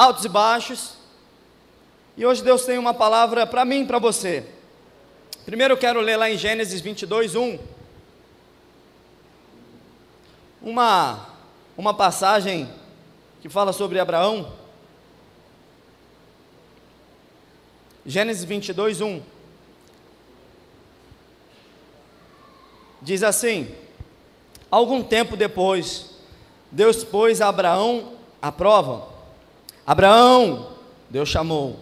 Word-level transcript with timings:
altos 0.00 0.24
e 0.24 0.30
baixos. 0.30 0.94
E 2.16 2.24
hoje 2.24 2.42
Deus 2.42 2.64
tem 2.64 2.78
uma 2.78 2.94
palavra 2.94 3.46
para 3.46 3.66
mim 3.66 3.82
e 3.82 3.86
para 3.86 3.98
você. 3.98 4.46
Primeiro 5.44 5.74
eu 5.74 5.78
quero 5.78 6.00
ler 6.00 6.16
lá 6.16 6.30
em 6.30 6.38
Gênesis 6.38 6.80
22, 6.80 7.34
1. 7.34 7.58
Uma, 10.62 11.26
uma 11.76 11.92
passagem 11.92 12.70
que 13.42 13.48
fala 13.50 13.74
sobre 13.74 14.00
Abraão. 14.00 14.50
Gênesis 18.06 18.44
22, 18.44 19.02
1. 19.02 19.22
Diz 23.02 23.22
assim: 23.22 23.74
Algum 24.70 25.02
tempo 25.02 25.36
depois, 25.36 26.10
Deus 26.72 27.04
pôs 27.04 27.42
a 27.42 27.48
Abraão 27.48 28.14
à 28.40 28.50
prova. 28.50 29.09
Abraão, 29.90 30.68
Deus 31.10 31.28
chamou. 31.28 31.76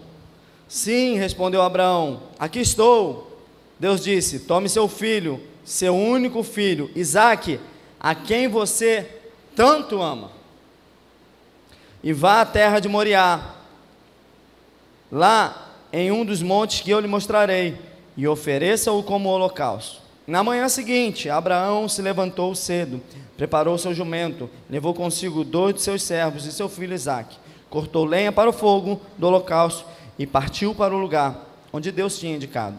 Sim, 0.67 1.19
respondeu 1.19 1.61
Abraão, 1.61 2.23
aqui 2.39 2.59
estou. 2.59 3.39
Deus 3.79 4.03
disse: 4.03 4.39
Tome 4.39 4.67
seu 4.71 4.89
filho, 4.89 5.39
seu 5.63 5.95
único 5.95 6.43
filho, 6.43 6.91
Isaque, 6.97 7.61
a 8.01 8.15
quem 8.15 8.49
você 8.49 9.07
tanto 9.55 10.01
ama, 10.01 10.31
e 12.03 12.15
vá 12.15 12.41
à 12.41 12.47
terra 12.47 12.81
de 12.81 12.89
Moriá. 12.89 13.57
Lá 15.13 15.75
em 15.93 16.11
um 16.11 16.25
dos 16.25 16.41
montes 16.41 16.81
que 16.81 16.91
eu 16.91 17.01
lhe 17.01 17.07
mostrarei, 17.07 17.77
e 18.17 18.27
ofereça-o 18.27 19.03
como 19.03 19.29
holocausto. 19.29 20.01
Na 20.27 20.43
manhã 20.43 20.67
seguinte, 20.71 21.29
Abraão 21.29 21.87
se 21.91 22.01
levantou 22.01 22.55
cedo, 22.55 23.03
preparou 23.37 23.77
seu 23.77 23.93
jumento, 23.93 24.49
levou 24.71 24.95
consigo 24.95 25.45
dois 25.45 25.75
de 25.75 25.83
seus 25.83 26.03
servos 26.03 26.47
e 26.47 26.53
seu 26.53 26.71
filho 26.71 26.95
Isaque, 26.95 27.37
cortou 27.71 28.05
lenha 28.05 28.33
para 28.33 28.51
o 28.51 28.53
fogo 28.53 29.01
do 29.17 29.27
holocausto 29.27 29.85
e 30.19 30.27
partiu 30.27 30.75
para 30.75 30.95
o 30.95 30.99
lugar 30.99 31.47
onde 31.73 31.93
Deus 31.93 32.19
tinha 32.19 32.37
indicado. 32.37 32.77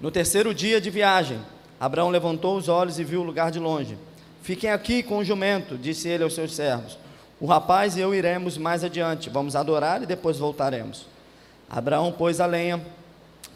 No 0.00 0.10
terceiro 0.10 0.54
dia 0.54 0.80
de 0.80 0.90
viagem, 0.90 1.40
Abraão 1.78 2.08
levantou 2.08 2.56
os 2.56 2.68
olhos 2.68 2.98
e 2.98 3.04
viu 3.04 3.20
o 3.20 3.24
lugar 3.24 3.50
de 3.50 3.58
longe. 3.58 3.98
Fiquem 4.42 4.70
aqui 4.70 5.02
com 5.02 5.18
o 5.18 5.24
jumento, 5.24 5.76
disse 5.76 6.08
ele 6.08 6.24
aos 6.24 6.34
seus 6.34 6.54
servos. 6.54 6.98
O 7.40 7.46
rapaz 7.46 7.96
e 7.96 8.00
eu 8.00 8.14
iremos 8.14 8.58
mais 8.58 8.82
adiante, 8.82 9.30
vamos 9.30 9.54
adorar 9.54 10.02
e 10.02 10.06
depois 10.06 10.38
voltaremos. 10.38 11.06
Abraão 11.68 12.10
pôs 12.10 12.40
a 12.40 12.46
lenha 12.46 12.80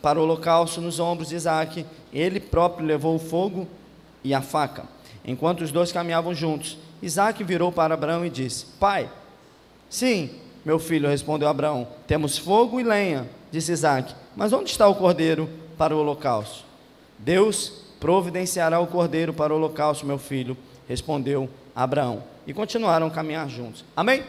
para 0.00 0.19
o 0.19 0.22
holocausto 0.22 0.81
nos 0.81 1.00
ombros 1.00 1.28
de 1.28 1.37
Isaac, 1.37 1.87
ele 2.12 2.41
próprio 2.41 2.87
levou 2.87 3.15
o 3.15 3.19
fogo 3.19 3.67
e 4.22 4.34
a 4.34 4.42
faca. 4.42 4.84
Enquanto 5.25 5.62
os 5.62 5.72
dois 5.72 5.92
caminhavam 5.92 6.34
juntos, 6.34 6.77
Isaac 7.00 7.42
virou 7.42 7.72
para 7.72 7.94
Abraão 7.94 8.25
e 8.25 8.31
disse: 8.31 8.67
Pai, 8.78 9.09
sim, 9.93 10.31
meu 10.65 10.79
filho, 10.79 11.09
respondeu 11.09 11.47
Abraão, 11.48 11.87
temos 12.07 12.39
fogo 12.39 12.81
e 12.81 12.83
lenha, 12.83 13.29
disse 13.51 13.73
Isaac, 13.73 14.15
mas 14.34 14.53
onde 14.53 14.71
está 14.71 14.89
o 14.89 14.95
cordeiro 14.95 15.49
para 15.77 15.95
o 15.95 15.99
holocausto? 15.99 16.65
Deus 17.19 17.84
providenciará 18.01 18.81
o 18.81 18.87
cordeiro 18.87 19.34
para 19.34 19.53
o 19.53 19.57
holocausto, 19.57 20.07
meu 20.07 20.19
filho, 20.19 20.57
respondeu 20.89 21.49
Abraão. 21.77 22.25
E 22.47 22.55
continuaram 22.55 23.07
a 23.07 23.11
caminhar 23.11 23.49
juntos. 23.49 23.84
Amém? 23.95 24.25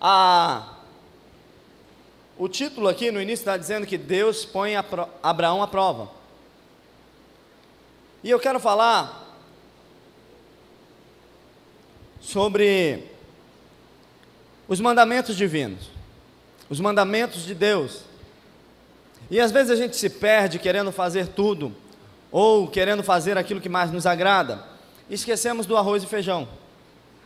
Ah, 0.00 0.74
o 2.36 2.48
título 2.48 2.88
aqui 2.88 3.10
no 3.10 3.20
início 3.20 3.42
está 3.42 3.56
dizendo 3.56 3.86
que 3.86 3.96
Deus 3.96 4.44
põe 4.44 4.74
Abraão 5.22 5.62
à 5.62 5.66
prova. 5.66 6.10
E 8.22 8.30
eu 8.30 8.38
quero 8.38 8.60
falar 8.60 9.24
sobre 12.20 13.15
os 14.68 14.80
mandamentos 14.80 15.36
divinos, 15.36 15.90
os 16.68 16.80
mandamentos 16.80 17.44
de 17.44 17.54
Deus. 17.54 18.00
E 19.30 19.40
às 19.40 19.50
vezes 19.50 19.70
a 19.70 19.76
gente 19.76 19.96
se 19.96 20.10
perde 20.10 20.58
querendo 20.58 20.92
fazer 20.92 21.28
tudo, 21.28 21.74
ou 22.30 22.68
querendo 22.68 23.02
fazer 23.02 23.38
aquilo 23.38 23.60
que 23.60 23.68
mais 23.68 23.90
nos 23.90 24.06
agrada, 24.06 24.62
e 25.08 25.14
esquecemos 25.14 25.66
do 25.66 25.76
arroz 25.76 26.02
e 26.02 26.06
feijão. 26.06 26.48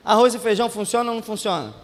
Arroz 0.05 0.34
e 0.34 0.39
feijão 0.39 0.69
funciona 0.69 1.11
ou 1.11 1.17
não 1.17 1.23
funciona? 1.23 1.75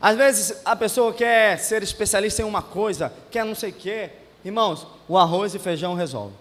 Às 0.00 0.16
vezes 0.16 0.62
a 0.64 0.74
pessoa 0.74 1.12
quer 1.12 1.58
ser 1.58 1.82
especialista 1.82 2.40
em 2.40 2.44
uma 2.44 2.62
coisa, 2.62 3.12
quer 3.30 3.44
não 3.44 3.54
sei 3.54 3.70
o 3.70 3.74
quê. 3.74 4.10
Irmãos, 4.42 4.86
o 5.06 5.18
arroz 5.18 5.54
e 5.54 5.58
feijão 5.58 5.94
resolve. 5.94 6.34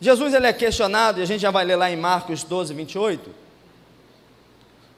Jesus 0.00 0.32
ele 0.32 0.46
é 0.46 0.52
questionado, 0.52 1.20
e 1.20 1.22
a 1.22 1.26
gente 1.26 1.40
já 1.40 1.50
vai 1.50 1.64
ler 1.64 1.76
lá 1.76 1.90
em 1.90 1.96
Marcos 1.96 2.42
12, 2.42 2.72
28, 2.72 3.34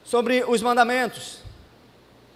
sobre 0.04 0.44
os 0.46 0.62
mandamentos. 0.62 1.38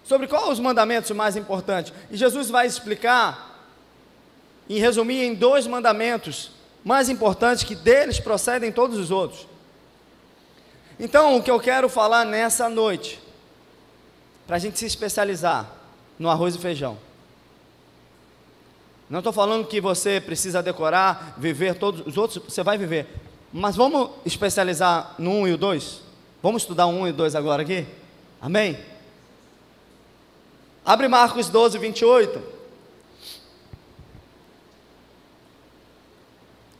Sobre 0.03 0.27
qual 0.27 0.49
os 0.49 0.59
mandamentos 0.59 1.11
mais 1.11 1.35
importantes. 1.35 1.93
E 2.11 2.17
Jesus 2.17 2.49
vai 2.49 2.67
explicar, 2.67 3.45
e 4.67 4.79
resumir 4.79 5.23
em 5.23 5.33
dois 5.33 5.65
mandamentos 5.65 6.51
mais 6.83 7.07
importantes, 7.07 7.63
que 7.63 7.75
deles 7.75 8.19
procedem 8.19 8.71
todos 8.71 8.97
os 8.97 9.11
outros. 9.11 9.47
Então, 10.99 11.37
o 11.37 11.43
que 11.43 11.51
eu 11.51 11.59
quero 11.59 11.87
falar 11.87 12.25
nessa 12.25 12.67
noite, 12.67 13.21
para 14.45 14.57
a 14.57 14.59
gente 14.59 14.77
se 14.77 14.85
especializar 14.85 15.69
no 16.19 16.29
arroz 16.29 16.55
e 16.55 16.59
feijão. 16.59 16.97
Não 19.09 19.19
estou 19.19 19.31
falando 19.31 19.67
que 19.67 19.79
você 19.79 20.19
precisa 20.19 20.61
decorar, 20.61 21.35
viver 21.37 21.75
todos 21.75 22.05
os 22.05 22.17
outros, 22.17 22.43
você 22.43 22.61
vai 22.61 22.77
viver. 22.77 23.07
Mas 23.53 23.75
vamos 23.75 24.09
especializar 24.25 25.15
no 25.17 25.31
1 25.31 25.33
um 25.33 25.47
e 25.47 25.53
o 25.53 25.57
2? 25.57 26.01
Vamos 26.43 26.63
estudar 26.63 26.85
o 26.85 26.89
1 26.89 26.99
um 26.99 27.07
e 27.07 27.11
o 27.11 27.13
2 27.13 27.35
agora 27.35 27.61
aqui? 27.61 27.85
Amém? 28.41 28.77
Abre 30.85 31.07
Marcos 31.07 31.49
12, 31.49 31.77
28. 31.77 32.41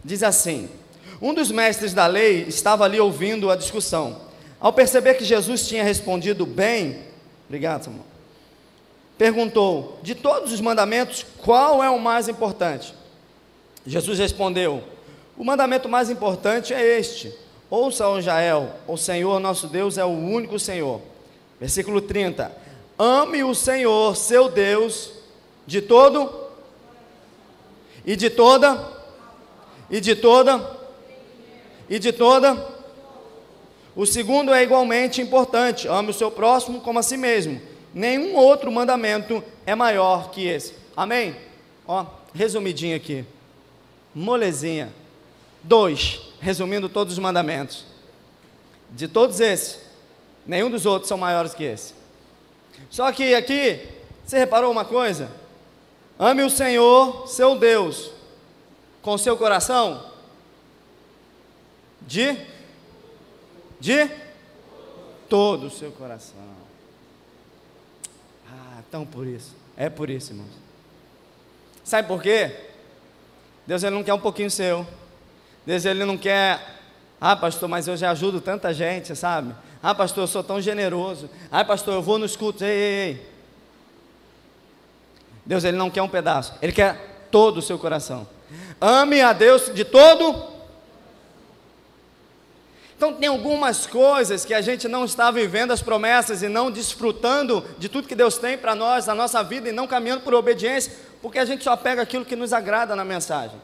Diz 0.04 0.24
assim: 0.24 0.70
um 1.22 1.34
dos 1.34 1.52
mestres 1.52 1.94
da 1.94 2.06
lei 2.06 2.44
estava 2.44 2.84
ali 2.84 3.00
ouvindo 3.00 3.50
a 3.50 3.56
discussão. 3.56 4.22
Ao 4.60 4.72
perceber 4.72 5.16
que 5.16 5.26
Jesus 5.26 5.68
tinha 5.68 5.84
respondido 5.84 6.46
bem, 6.46 7.04
obrigado, 7.48 7.86
Samuel, 7.86 8.06
perguntou: 9.18 10.00
De 10.02 10.16
todos 10.16 10.52
os 10.52 10.62
mandamentos, 10.62 11.26
qual 11.40 11.84
é 11.84 11.90
o 11.90 12.00
mais 12.00 12.28
importante? 12.28 12.94
Jesus 13.86 14.20
respondeu: 14.20 14.84
O 15.38 15.44
mandamento 15.44 15.90
mais 15.90 16.10
importante 16.10 16.74
é 16.74 17.00
este: 17.00 17.34
Ouça, 17.70 18.08
ó 18.08 18.22
Jael, 18.22 18.72
o 18.88 18.96
Senhor 18.98 19.40
nosso 19.40 19.68
Deus 19.68 19.98
é 19.98 20.06
o 20.06 20.10
único 20.10 20.58
Senhor. 20.60 21.02
Versículo 21.60 22.02
30. 22.02 22.52
Ame 22.98 23.44
o 23.44 23.54
Senhor, 23.54 24.16
seu 24.16 24.50
Deus, 24.50 25.12
de 25.66 25.82
todo 25.82 26.48
e 28.06 28.16
de 28.16 28.30
toda 28.30 28.98
e 29.90 30.00
de 30.00 30.16
toda 30.16 30.78
e 31.90 32.00
de 32.00 32.12
toda. 32.12 32.78
O 33.96 34.06
segundo 34.06 34.54
é 34.54 34.64
igualmente 34.64 35.22
importante: 35.22 35.88
ame 35.88 36.12
o 36.12 36.14
seu 36.14 36.32
próximo 36.32 36.80
como 36.82 37.00
a 37.00 37.04
si 37.04 37.18
mesmo. 37.18 37.60
Nenhum 37.98 38.36
outro 38.36 38.72
mandamento 38.72 39.44
é 39.66 39.74
maior 39.74 40.30
que 40.30 40.46
esse. 40.46 40.76
Amém? 40.96 41.36
Ó, 41.88 42.06
resumidinho 42.32 42.96
aqui. 42.96 43.26
Molezinha. 44.14 44.94
Dois, 45.64 46.22
resumindo 46.40 46.88
todos 46.88 47.14
os 47.14 47.20
mandamentos. 47.20 47.86
De 48.92 49.08
todos 49.08 49.40
esses, 49.40 49.80
nenhum 50.46 50.70
dos 50.70 50.86
outros 50.86 51.10
são 51.10 51.18
maiores 51.18 51.56
que 51.56 51.64
esse. 51.64 51.96
Só 52.88 53.12
que 53.12 53.34
aqui, 53.34 53.90
você 54.24 54.38
reparou 54.38 54.72
uma 54.72 54.86
coisa? 54.86 55.32
Ame 56.20 56.44
o 56.44 56.52
Senhor, 56.52 57.28
seu 57.28 57.58
Deus, 57.58 58.12
com 59.02 59.18
seu 59.18 59.36
coração, 59.36 60.06
de 62.02 62.38
de 63.80 64.08
todo 65.28 65.66
o 65.66 65.72
seu 65.72 65.92
coração. 65.92 66.57
Ah, 68.78 68.84
tão 68.92 69.04
por 69.04 69.26
isso. 69.26 69.56
É 69.76 69.90
por 69.90 70.08
isso, 70.08 70.34
irmãos. 70.34 70.52
Sabe 71.84 72.08
por 72.08 72.22
quê? 72.22 72.56
Deus 73.66 73.82
ele 73.82 73.96
não 73.96 74.04
quer 74.04 74.14
um 74.14 74.20
pouquinho 74.20 74.52
seu. 74.52 74.86
Deus 75.66 75.84
ele 75.84 76.06
não 76.06 76.16
quer, 76.16 76.62
ah, 77.20 77.36
pastor, 77.36 77.68
mas 77.68 77.88
eu 77.88 77.98
já 77.98 78.12
ajudo 78.12 78.40
tanta 78.40 78.72
gente, 78.72 79.16
sabe? 79.16 79.56
Ah, 79.82 79.96
pastor, 79.96 80.24
eu 80.24 80.28
sou 80.28 80.44
tão 80.44 80.62
generoso. 80.62 81.28
Ah, 81.52 81.66
pastor, 81.66 81.96
eu 81.96 82.04
vou 82.04 82.20
nos 82.20 82.36
cultos. 82.36 82.62
Ei, 82.62 82.70
ei, 82.70 83.10
ei. 83.10 83.32
Deus 85.44 85.64
ele 85.64 85.78
não 85.78 85.90
quer 85.90 86.04
um 86.04 86.10
pedaço. 86.10 86.54
Ele 86.62 86.72
quer 86.72 87.28
todo 87.32 87.58
o 87.58 87.62
seu 87.64 87.80
coração. 87.80 88.28
Ame 88.80 89.22
a 89.22 89.34
Deus 89.34 89.74
de 89.74 89.86
todo 89.86 90.57
então, 92.98 93.14
tem 93.14 93.30
algumas 93.30 93.86
coisas 93.86 94.44
que 94.44 94.56
a 94.56 94.62
gente 94.62 94.88
não 94.88 95.06
está 95.06 95.30
vivendo 95.30 95.70
as 95.70 95.84
promessas 95.84 96.42
e 96.42 96.50
não 96.50 96.72
desfrutando 96.72 97.64
de 97.78 97.88
tudo 97.88 98.08
que 98.08 98.16
Deus 98.16 98.40
tem 98.40 98.58
para 98.58 98.74
nós, 98.74 99.06
na 99.06 99.14
nossa 99.14 99.44
vida, 99.44 99.70
e 99.70 99.72
não 99.72 99.86
caminhando 99.86 100.24
por 100.24 100.34
obediência, 100.34 100.92
porque 101.22 101.38
a 101.38 101.46
gente 101.46 101.64
só 101.64 101.78
pega 101.78 102.02
aquilo 102.02 102.26
que 102.26 102.36
nos 102.36 102.52
agrada 102.52 102.96
na 102.96 103.06
mensagem. 103.06 103.62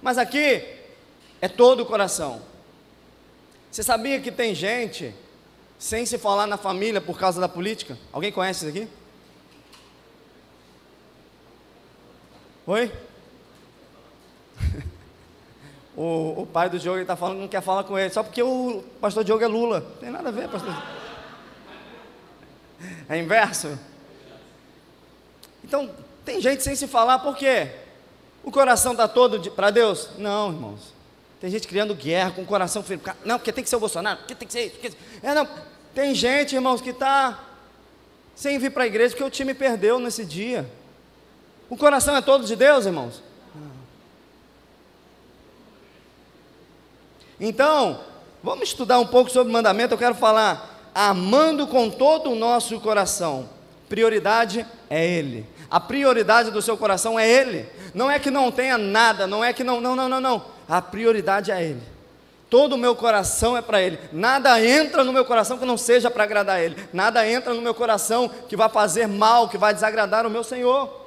Mas 0.00 0.18
aqui 0.18 0.64
é 1.40 1.48
todo 1.48 1.80
o 1.80 1.86
coração. 1.86 2.40
Você 3.72 3.82
sabia 3.82 4.20
que 4.20 4.30
tem 4.30 4.54
gente 4.54 5.12
sem 5.80 6.06
se 6.06 6.16
falar 6.16 6.46
na 6.46 6.56
família 6.56 7.00
por 7.00 7.18
causa 7.18 7.40
da 7.40 7.48
política? 7.48 7.98
Alguém 8.12 8.30
conhece 8.30 8.68
isso 8.68 8.78
aqui? 8.78 8.88
Oi? 12.68 12.92
O, 15.96 16.42
o, 16.42 16.46
pai 16.46 16.68
do 16.68 16.78
Diogo 16.78 16.98
está 16.98 17.16
falando 17.16 17.36
que 17.36 17.42
não 17.42 17.48
quer 17.48 17.62
falar 17.62 17.84
com 17.84 17.98
ele, 17.98 18.10
só 18.10 18.22
porque 18.22 18.42
o 18.42 18.84
pastor 19.00 19.24
Diogo 19.24 19.42
é 19.42 19.46
Lula. 19.46 19.80
Não 19.80 19.96
tem 19.96 20.10
nada 20.10 20.28
a 20.28 20.32
ver, 20.32 20.48
pastor. 20.48 20.74
É 23.08 23.18
inverso? 23.18 23.78
Então, 25.64 25.90
tem 26.24 26.40
gente 26.40 26.62
sem 26.62 26.76
se 26.76 26.86
falar, 26.86 27.20
por 27.20 27.36
quê? 27.36 27.70
O 28.44 28.50
coração 28.50 28.92
está 28.92 29.08
todo 29.08 29.50
para 29.52 29.70
Deus? 29.70 30.10
Não, 30.18 30.52
irmãos. 30.52 30.94
Tem 31.40 31.50
gente 31.50 31.66
criando 31.66 31.94
guerra 31.94 32.30
com 32.30 32.42
o 32.42 32.46
coração 32.46 32.82
firme. 32.82 33.02
Não, 33.24 33.38
porque 33.38 33.52
tem 33.52 33.64
que 33.64 33.70
ser 33.70 33.76
o 33.76 33.80
Bolsonaro, 33.80 34.18
porque 34.18 34.34
tem 34.34 34.46
que 34.46 34.52
ser 34.52 34.66
isso. 34.66 34.96
É, 35.22 35.34
não. 35.34 35.48
Tem 35.94 36.14
gente, 36.14 36.54
irmãos, 36.54 36.80
que 36.80 36.90
está 36.90 37.40
sem 38.34 38.58
vir 38.58 38.70
para 38.70 38.84
a 38.84 38.86
igreja 38.86 39.14
porque 39.14 39.24
o 39.24 39.30
time 39.30 39.54
perdeu 39.54 39.98
nesse 39.98 40.24
dia. 40.24 40.70
O 41.70 41.76
coração 41.76 42.14
é 42.16 42.20
todo 42.20 42.44
de 42.44 42.54
Deus, 42.54 42.86
irmãos? 42.86 43.22
Então, 47.40 48.00
vamos 48.42 48.68
estudar 48.68 48.98
um 48.98 49.06
pouco 49.06 49.30
sobre 49.30 49.50
o 49.50 49.52
mandamento. 49.52 49.94
Eu 49.94 49.98
quero 49.98 50.14
falar 50.14 50.90
amando 50.94 51.66
com 51.66 51.90
todo 51.90 52.30
o 52.30 52.34
nosso 52.34 52.80
coração. 52.80 53.48
Prioridade 53.88 54.66
é 54.88 55.06
Ele. 55.06 55.46
A 55.70 55.78
prioridade 55.78 56.50
do 56.50 56.62
seu 56.62 56.76
coração 56.76 57.18
é 57.18 57.28
Ele. 57.28 57.68
Não 57.94 58.10
é 58.10 58.18
que 58.18 58.30
não 58.30 58.50
tenha 58.50 58.78
nada, 58.78 59.26
não 59.26 59.44
é 59.44 59.52
que 59.52 59.64
não, 59.64 59.80
não, 59.80 59.94
não, 59.94 60.08
não, 60.08 60.20
não. 60.20 60.44
A 60.68 60.80
prioridade 60.80 61.50
é 61.50 61.62
Ele. 61.62 61.82
Todo 62.48 62.74
o 62.74 62.78
meu 62.78 62.94
coração 62.94 63.56
é 63.56 63.62
para 63.62 63.82
Ele. 63.82 63.98
Nada 64.12 64.64
entra 64.64 65.02
no 65.02 65.12
meu 65.12 65.24
coração 65.24 65.58
que 65.58 65.64
não 65.64 65.76
seja 65.76 66.10
para 66.10 66.24
agradar 66.24 66.60
Ele. 66.60 66.76
Nada 66.92 67.28
entra 67.28 67.52
no 67.52 67.60
meu 67.60 67.74
coração 67.74 68.28
que 68.48 68.56
vai 68.56 68.68
fazer 68.68 69.06
mal, 69.06 69.48
que 69.48 69.58
vai 69.58 69.74
desagradar 69.74 70.26
o 70.26 70.30
meu 70.30 70.44
Senhor. 70.44 71.06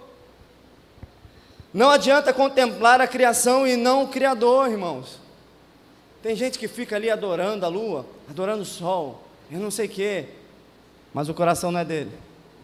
Não 1.74 1.90
adianta 1.90 2.34
contemplar 2.34 3.00
a 3.00 3.08
criação 3.08 3.66
e 3.66 3.78
não 3.78 4.04
o 4.04 4.08
Criador, 4.08 4.70
irmãos. 4.70 5.20
Tem 6.22 6.36
gente 6.36 6.60
que 6.60 6.68
fica 6.68 6.96
ali 6.96 7.10
adorando 7.10 7.66
a 7.66 7.70
lua, 7.70 8.06
adorando 8.30 8.64
o 8.64 8.66
sol, 8.66 9.24
eu 9.52 9.60
não 9.60 9.72
sei 9.72 9.86
o 9.86 9.90
quê, 9.90 10.26
mas 11.14 11.30
o 11.30 11.34
coração 11.34 11.72
não 11.72 11.80
é 11.80 11.86
dele, 11.86 12.12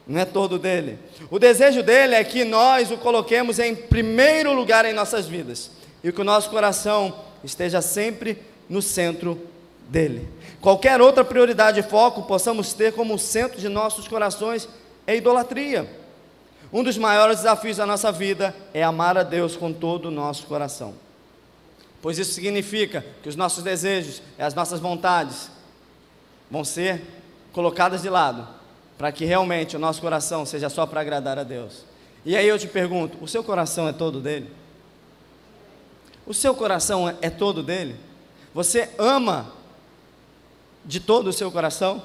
não 0.05 0.19
é 0.19 0.25
todo 0.25 0.59
dele. 0.59 0.99
O 1.31 1.39
desejo 1.39 1.81
dele 1.81 2.15
é 2.15 2.23
que 2.23 2.43
nós 2.43 2.91
o 2.91 2.97
coloquemos 2.97 3.57
em 3.57 3.75
primeiro 3.75 4.53
lugar 4.53 4.85
em 4.85 4.93
nossas 4.93 5.25
vidas 5.25 5.71
e 6.03 6.11
que 6.11 6.21
o 6.21 6.25
nosso 6.25 6.49
coração 6.49 7.15
esteja 7.43 7.81
sempre 7.81 8.37
no 8.69 8.81
centro 8.81 9.39
dele. 9.87 10.27
Qualquer 10.59 11.01
outra 11.01 11.23
prioridade 11.23 11.79
e 11.79 11.83
foco 11.83 12.23
possamos 12.23 12.73
ter 12.73 12.93
como 12.93 13.17
centro 13.17 13.59
de 13.59 13.69
nossos 13.69 14.07
corações 14.07 14.67
é 15.07 15.15
idolatria. 15.15 15.89
Um 16.73 16.83
dos 16.83 16.97
maiores 16.97 17.37
desafios 17.37 17.77
da 17.77 17.85
nossa 17.85 18.11
vida 18.11 18.53
é 18.73 18.83
amar 18.83 19.17
a 19.17 19.23
Deus 19.23 19.55
com 19.55 19.71
todo 19.71 20.07
o 20.07 20.11
nosso 20.11 20.45
coração. 20.45 21.04
Pois 22.05 22.19
isso 22.19 22.33
significa 22.33 23.03
que 23.23 23.29
os 23.29 23.35
nossos 23.35 23.63
desejos 23.63 24.21
e 24.37 24.41
as 24.43 24.53
nossas 24.53 24.79
vontades 24.79 25.49
vão 26.51 26.63
ser 26.63 27.01
colocadas 27.51 28.03
de 28.03 28.09
lado, 28.11 28.47
para 28.95 29.11
que 29.11 29.25
realmente 29.25 29.75
o 29.75 29.79
nosso 29.79 30.01
coração 30.01 30.45
seja 30.45 30.69
só 30.69 30.85
para 30.85 31.01
agradar 31.01 31.39
a 31.39 31.43
Deus. 31.43 31.83
E 32.23 32.37
aí 32.37 32.47
eu 32.47 32.59
te 32.59 32.67
pergunto: 32.67 33.17
o 33.23 33.27
seu 33.27 33.43
coração 33.43 33.87
é 33.87 33.91
todo 33.91 34.21
dele? 34.21 34.51
O 36.27 36.33
seu 36.35 36.53
coração 36.53 37.09
é 37.09 37.29
todo 37.31 37.63
dele? 37.63 37.95
Você 38.53 38.91
ama 38.99 39.51
de 40.85 40.99
todo 40.99 41.29
o 41.29 41.33
seu 41.33 41.51
coração? 41.51 42.03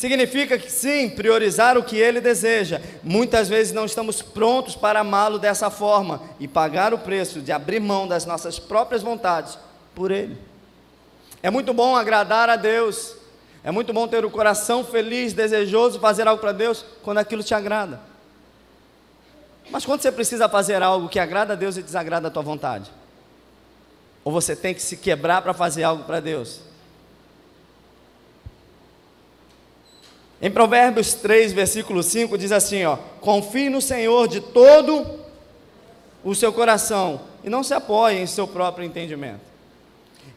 Significa 0.00 0.58
que 0.58 0.72
sim, 0.72 1.10
priorizar 1.10 1.76
o 1.76 1.82
que 1.82 1.94
ele 1.94 2.22
deseja. 2.22 2.80
Muitas 3.02 3.50
vezes 3.50 3.70
não 3.70 3.84
estamos 3.84 4.22
prontos 4.22 4.74
para 4.74 5.00
amá-lo 5.00 5.38
dessa 5.38 5.68
forma 5.68 6.22
e 6.40 6.48
pagar 6.48 6.94
o 6.94 6.98
preço 6.98 7.42
de 7.42 7.52
abrir 7.52 7.80
mão 7.80 8.08
das 8.08 8.24
nossas 8.24 8.58
próprias 8.58 9.02
vontades 9.02 9.58
por 9.94 10.10
ele. 10.10 10.38
É 11.42 11.50
muito 11.50 11.74
bom 11.74 11.94
agradar 11.94 12.48
a 12.48 12.56
Deus. 12.56 13.14
É 13.62 13.70
muito 13.70 13.92
bom 13.92 14.08
ter 14.08 14.24
o 14.24 14.30
coração 14.30 14.82
feliz, 14.82 15.34
desejoso, 15.34 16.00
fazer 16.00 16.26
algo 16.26 16.40
para 16.40 16.52
Deus 16.52 16.82
quando 17.02 17.18
aquilo 17.18 17.42
te 17.42 17.52
agrada. 17.52 18.00
Mas 19.70 19.84
quando 19.84 20.00
você 20.00 20.10
precisa 20.10 20.48
fazer 20.48 20.82
algo 20.82 21.10
que 21.10 21.18
agrada 21.18 21.52
a 21.52 21.56
Deus 21.56 21.76
e 21.76 21.82
desagrada 21.82 22.28
a 22.28 22.30
tua 22.30 22.42
vontade? 22.42 22.90
Ou 24.24 24.32
você 24.32 24.56
tem 24.56 24.72
que 24.72 24.80
se 24.80 24.96
quebrar 24.96 25.42
para 25.42 25.52
fazer 25.52 25.82
algo 25.82 26.04
para 26.04 26.20
Deus? 26.20 26.69
Em 30.42 30.50
Provérbios 30.50 31.12
3, 31.14 31.52
versículo 31.52 32.02
5, 32.02 32.38
diz 32.38 32.50
assim: 32.50 32.84
ó, 32.84 32.96
confie 33.20 33.68
no 33.68 33.80
Senhor 33.82 34.26
de 34.26 34.40
todo 34.40 35.20
o 36.24 36.34
seu 36.34 36.52
coração 36.52 37.20
e 37.44 37.50
não 37.50 37.62
se 37.62 37.74
apoie 37.74 38.18
em 38.18 38.26
seu 38.26 38.48
próprio 38.48 38.84
entendimento. 38.84 39.40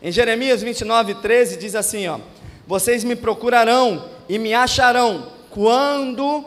Em 0.01 0.11
Jeremias 0.11 0.61
29, 0.61 1.15
13, 1.15 1.57
diz 1.57 1.73
assim: 1.73 2.07
ó, 2.07 2.19
vocês 2.67 3.03
me 3.03 3.15
procurarão 3.15 4.09
e 4.27 4.37
me 4.37 4.53
acharão 4.53 5.31
quando 5.49 6.45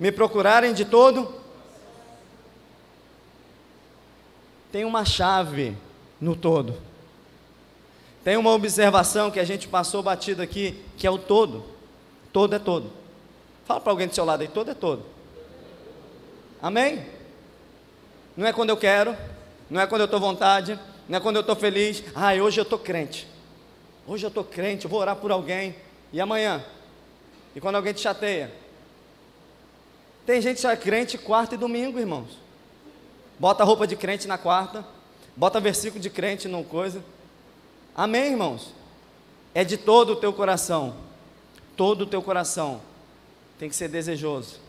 me 0.00 0.10
procurarem 0.10 0.72
de 0.72 0.86
todo. 0.86 1.34
Tem 4.72 4.84
uma 4.84 5.04
chave 5.04 5.76
no 6.18 6.34
todo. 6.34 6.74
Tem 8.24 8.36
uma 8.36 8.52
observação 8.52 9.30
que 9.30 9.38
a 9.38 9.44
gente 9.44 9.68
passou 9.68 10.02
batido 10.02 10.42
aqui, 10.42 10.82
que 10.96 11.06
é 11.06 11.10
o 11.10 11.18
todo. 11.18 11.75
Todo 12.36 12.54
é 12.54 12.58
todo. 12.58 12.92
Fala 13.64 13.80
para 13.80 13.90
alguém 13.90 14.06
do 14.08 14.14
seu 14.14 14.22
lado 14.22 14.42
aí, 14.42 14.48
todo 14.48 14.70
é 14.70 14.74
todo. 14.74 15.02
Amém? 16.60 17.06
Não 18.36 18.46
é 18.46 18.52
quando 18.52 18.68
eu 18.68 18.76
quero, 18.76 19.16
não 19.70 19.80
é 19.80 19.86
quando 19.86 20.02
eu 20.02 20.04
estou 20.04 20.20
vontade, 20.20 20.78
não 21.08 21.16
é 21.16 21.20
quando 21.22 21.36
eu 21.36 21.40
estou 21.40 21.56
feliz. 21.56 22.04
Ah, 22.14 22.34
hoje 22.34 22.60
eu 22.60 22.64
estou 22.64 22.78
crente. 22.78 23.26
Hoje 24.06 24.26
eu 24.26 24.28
estou 24.28 24.44
crente, 24.44 24.84
eu 24.84 24.90
vou 24.90 25.00
orar 25.00 25.16
por 25.16 25.30
alguém. 25.30 25.76
E 26.12 26.20
amanhã? 26.20 26.62
E 27.54 27.60
quando 27.60 27.76
alguém 27.76 27.94
te 27.94 28.02
chateia? 28.02 28.52
Tem 30.26 30.38
gente 30.42 30.56
que 30.56 30.60
só 30.60 30.70
é 30.70 30.76
crente 30.76 31.16
quarta 31.16 31.54
e 31.54 31.58
domingo, 31.58 31.98
irmãos. 31.98 32.36
Bota 33.38 33.64
roupa 33.64 33.86
de 33.86 33.96
crente 33.96 34.28
na 34.28 34.36
quarta, 34.36 34.84
Bota 35.34 35.58
versículo 35.58 36.02
de 36.02 36.10
crente 36.10 36.48
não 36.48 36.62
coisa. 36.62 37.02
Amém, 37.94 38.32
irmãos? 38.32 38.74
É 39.54 39.64
de 39.64 39.78
todo 39.78 40.10
o 40.10 40.16
teu 40.16 40.34
coração. 40.34 41.05
Todo 41.76 42.02
o 42.02 42.06
teu 42.06 42.22
coração 42.22 42.80
tem 43.58 43.68
que 43.68 43.76
ser 43.76 43.88
desejoso 43.88 44.60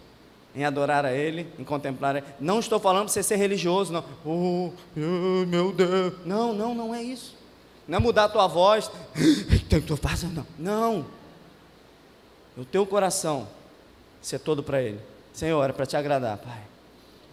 em 0.55 0.65
adorar 0.65 1.05
a 1.05 1.13
Ele, 1.13 1.47
em 1.57 1.63
contemplar 1.63 2.15
a 2.15 2.17
Ele. 2.19 2.27
Não 2.39 2.59
estou 2.59 2.79
falando 2.79 3.05
para 3.05 3.13
você 3.13 3.23
ser 3.23 3.35
religioso, 3.35 3.93
não. 3.93 4.03
Oh, 4.25 4.71
meu 4.95 5.71
Deus. 5.71 6.13
Não, 6.25 6.51
não, 6.51 6.73
não 6.73 6.95
é 6.95 7.01
isso. 7.01 7.35
Não 7.87 7.97
é 7.97 8.01
mudar 8.01 8.25
a 8.25 8.29
tua 8.29 8.47
voz. 8.47 8.91
Estou 9.71 9.95
fazendo, 9.95 10.45
não. 10.57 10.95
Não. 10.95 11.05
O 12.57 12.65
teu 12.65 12.85
coração 12.85 13.47
ser 14.19 14.39
todo 14.39 14.63
para 14.63 14.81
Ele. 14.81 14.99
Senhor, 15.31 15.69
é 15.69 15.71
para 15.71 15.85
te 15.85 15.95
agradar, 15.95 16.37
Pai. 16.37 16.61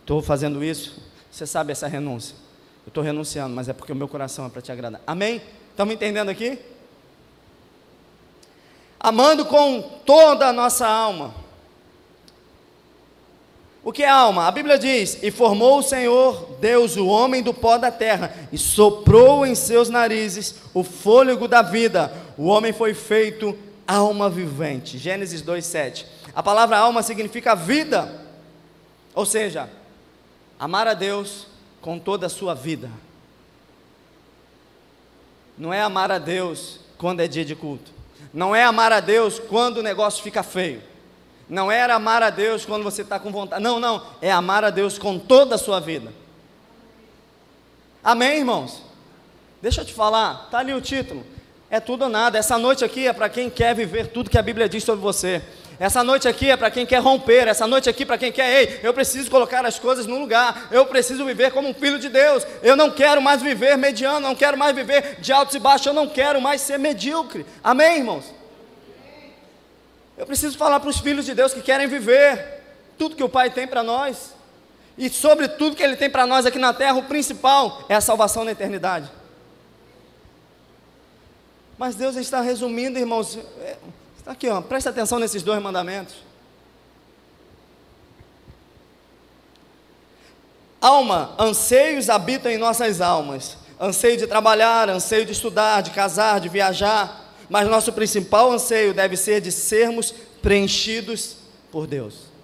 Estou 0.00 0.20
fazendo 0.20 0.62
isso. 0.62 1.02
Você 1.30 1.46
sabe 1.46 1.72
essa 1.72 1.88
renúncia. 1.88 2.36
Eu 2.86 2.90
estou 2.90 3.02
renunciando, 3.02 3.56
mas 3.56 3.68
é 3.68 3.72
porque 3.72 3.90
o 3.90 3.96
meu 3.96 4.06
coração 4.06 4.46
é 4.46 4.50
para 4.50 4.60
te 4.60 4.70
agradar. 4.70 5.00
Amém? 5.06 5.40
Estamos 5.70 5.94
entendendo 5.94 6.28
aqui? 6.28 6.58
Amando 9.04 9.44
com 9.44 9.82
toda 10.06 10.46
a 10.46 10.52
nossa 10.54 10.88
alma. 10.88 11.34
O 13.84 13.92
que 13.92 14.02
é 14.02 14.08
alma? 14.08 14.46
A 14.46 14.50
Bíblia 14.50 14.78
diz: 14.78 15.22
E 15.22 15.30
formou 15.30 15.80
o 15.80 15.82
Senhor 15.82 16.56
Deus 16.58 16.96
o 16.96 17.06
homem 17.06 17.42
do 17.42 17.52
pó 17.52 17.76
da 17.76 17.90
terra, 17.90 18.34
e 18.50 18.56
soprou 18.56 19.44
em 19.44 19.54
seus 19.54 19.90
narizes 19.90 20.54
o 20.72 20.82
fôlego 20.82 21.46
da 21.46 21.60
vida. 21.60 22.10
O 22.38 22.46
homem 22.46 22.72
foi 22.72 22.94
feito 22.94 23.54
alma 23.86 24.30
vivente. 24.30 24.96
Gênesis 24.96 25.42
2:7. 25.42 26.06
A 26.34 26.42
palavra 26.42 26.78
alma 26.78 27.02
significa 27.02 27.54
vida. 27.54 28.10
Ou 29.14 29.26
seja, 29.26 29.68
amar 30.58 30.88
a 30.88 30.94
Deus 30.94 31.46
com 31.82 31.98
toda 31.98 32.24
a 32.24 32.30
sua 32.30 32.54
vida. 32.54 32.90
Não 35.58 35.74
é 35.74 35.82
amar 35.82 36.10
a 36.10 36.18
Deus 36.18 36.80
quando 36.96 37.20
é 37.20 37.28
dia 37.28 37.44
de 37.44 37.54
culto. 37.54 37.93
Não 38.34 38.54
é 38.54 38.64
amar 38.64 38.92
a 38.92 38.98
Deus 38.98 39.38
quando 39.38 39.78
o 39.78 39.82
negócio 39.82 40.20
fica 40.20 40.42
feio. 40.42 40.82
Não 41.48 41.70
é 41.70 41.80
amar 41.82 42.20
a 42.20 42.30
Deus 42.30 42.66
quando 42.66 42.82
você 42.82 43.02
está 43.02 43.20
com 43.20 43.30
vontade. 43.30 43.62
Não, 43.62 43.78
não. 43.78 44.04
É 44.20 44.32
amar 44.32 44.64
a 44.64 44.70
Deus 44.70 44.98
com 44.98 45.20
toda 45.20 45.54
a 45.54 45.58
sua 45.58 45.78
vida. 45.78 46.12
Amém, 48.02 48.38
irmãos? 48.38 48.82
Deixa 49.62 49.82
eu 49.82 49.84
te 49.84 49.94
falar, 49.94 50.46
está 50.46 50.58
ali 50.58 50.74
o 50.74 50.80
título. 50.80 51.24
É 51.70 51.78
tudo 51.78 52.02
ou 52.02 52.10
nada. 52.10 52.36
Essa 52.36 52.58
noite 52.58 52.84
aqui 52.84 53.06
é 53.06 53.12
para 53.12 53.28
quem 53.28 53.48
quer 53.48 53.72
viver 53.72 54.08
tudo 54.08 54.28
que 54.28 54.36
a 54.36 54.42
Bíblia 54.42 54.68
diz 54.68 54.82
sobre 54.82 55.00
você. 55.00 55.40
Essa 55.78 56.04
noite 56.04 56.28
aqui 56.28 56.50
é 56.50 56.56
para 56.56 56.70
quem 56.70 56.86
quer 56.86 56.98
romper, 56.98 57.48
essa 57.48 57.66
noite 57.66 57.90
aqui 57.90 58.06
para 58.06 58.16
quem 58.16 58.30
quer, 58.30 58.48
ei, 58.48 58.80
eu 58.82 58.94
preciso 58.94 59.28
colocar 59.28 59.66
as 59.66 59.78
coisas 59.78 60.06
no 60.06 60.18
lugar, 60.18 60.68
eu 60.70 60.86
preciso 60.86 61.24
viver 61.24 61.50
como 61.50 61.68
um 61.68 61.74
filho 61.74 61.98
de 61.98 62.08
Deus, 62.08 62.46
eu 62.62 62.76
não 62.76 62.90
quero 62.90 63.20
mais 63.20 63.42
viver 63.42 63.76
mediano, 63.76 64.20
não 64.20 64.36
quero 64.36 64.56
mais 64.56 64.74
viver 64.74 65.16
de 65.20 65.32
altos 65.32 65.54
e 65.54 65.58
baixos, 65.58 65.86
eu 65.86 65.92
não 65.92 66.08
quero 66.08 66.40
mais 66.40 66.60
ser 66.60 66.78
medíocre. 66.78 67.44
Amém, 67.62 67.98
irmãos? 67.98 68.32
Eu 70.16 70.26
preciso 70.26 70.56
falar 70.56 70.78
para 70.78 70.90
os 70.90 71.00
filhos 71.00 71.26
de 71.26 71.34
Deus 71.34 71.52
que 71.52 71.60
querem 71.60 71.88
viver 71.88 72.62
tudo 72.96 73.16
que 73.16 73.24
o 73.24 73.28
Pai 73.28 73.50
tem 73.50 73.66
para 73.66 73.82
nós, 73.82 74.32
e 74.96 75.10
sobre 75.10 75.48
tudo 75.48 75.74
que 75.74 75.82
Ele 75.82 75.96
tem 75.96 76.08
para 76.08 76.24
nós 76.24 76.46
aqui 76.46 76.58
na 76.58 76.72
terra, 76.72 76.94
o 76.94 77.02
principal 77.02 77.84
é 77.88 77.96
a 77.96 78.00
salvação 78.00 78.44
na 78.44 78.52
eternidade. 78.52 79.10
Mas 81.76 81.96
Deus 81.96 82.14
está 82.14 82.40
resumindo, 82.40 82.96
irmãos, 82.96 83.36
é, 83.60 83.76
aqui, 84.26 84.48
ó, 84.48 84.60
presta 84.60 84.90
atenção 84.90 85.18
nesses 85.18 85.42
dois 85.42 85.62
mandamentos. 85.62 86.14
Alma, 90.80 91.34
anseios 91.38 92.10
habitam 92.10 92.52
em 92.52 92.58
nossas 92.58 93.00
almas. 93.00 93.56
Anseio 93.80 94.18
de 94.18 94.26
trabalhar, 94.26 94.90
anseio 94.90 95.24
de 95.24 95.32
estudar, 95.32 95.80
de 95.80 95.90
casar, 95.90 96.40
de 96.40 96.48
viajar. 96.48 97.34
Mas 97.48 97.68
nosso 97.68 97.92
principal 97.92 98.52
anseio 98.52 98.92
deve 98.92 99.16
ser 99.16 99.40
de 99.40 99.50
sermos 99.50 100.14
preenchidos 100.42 101.36
por 101.72 101.86
Deus. 101.86 102.34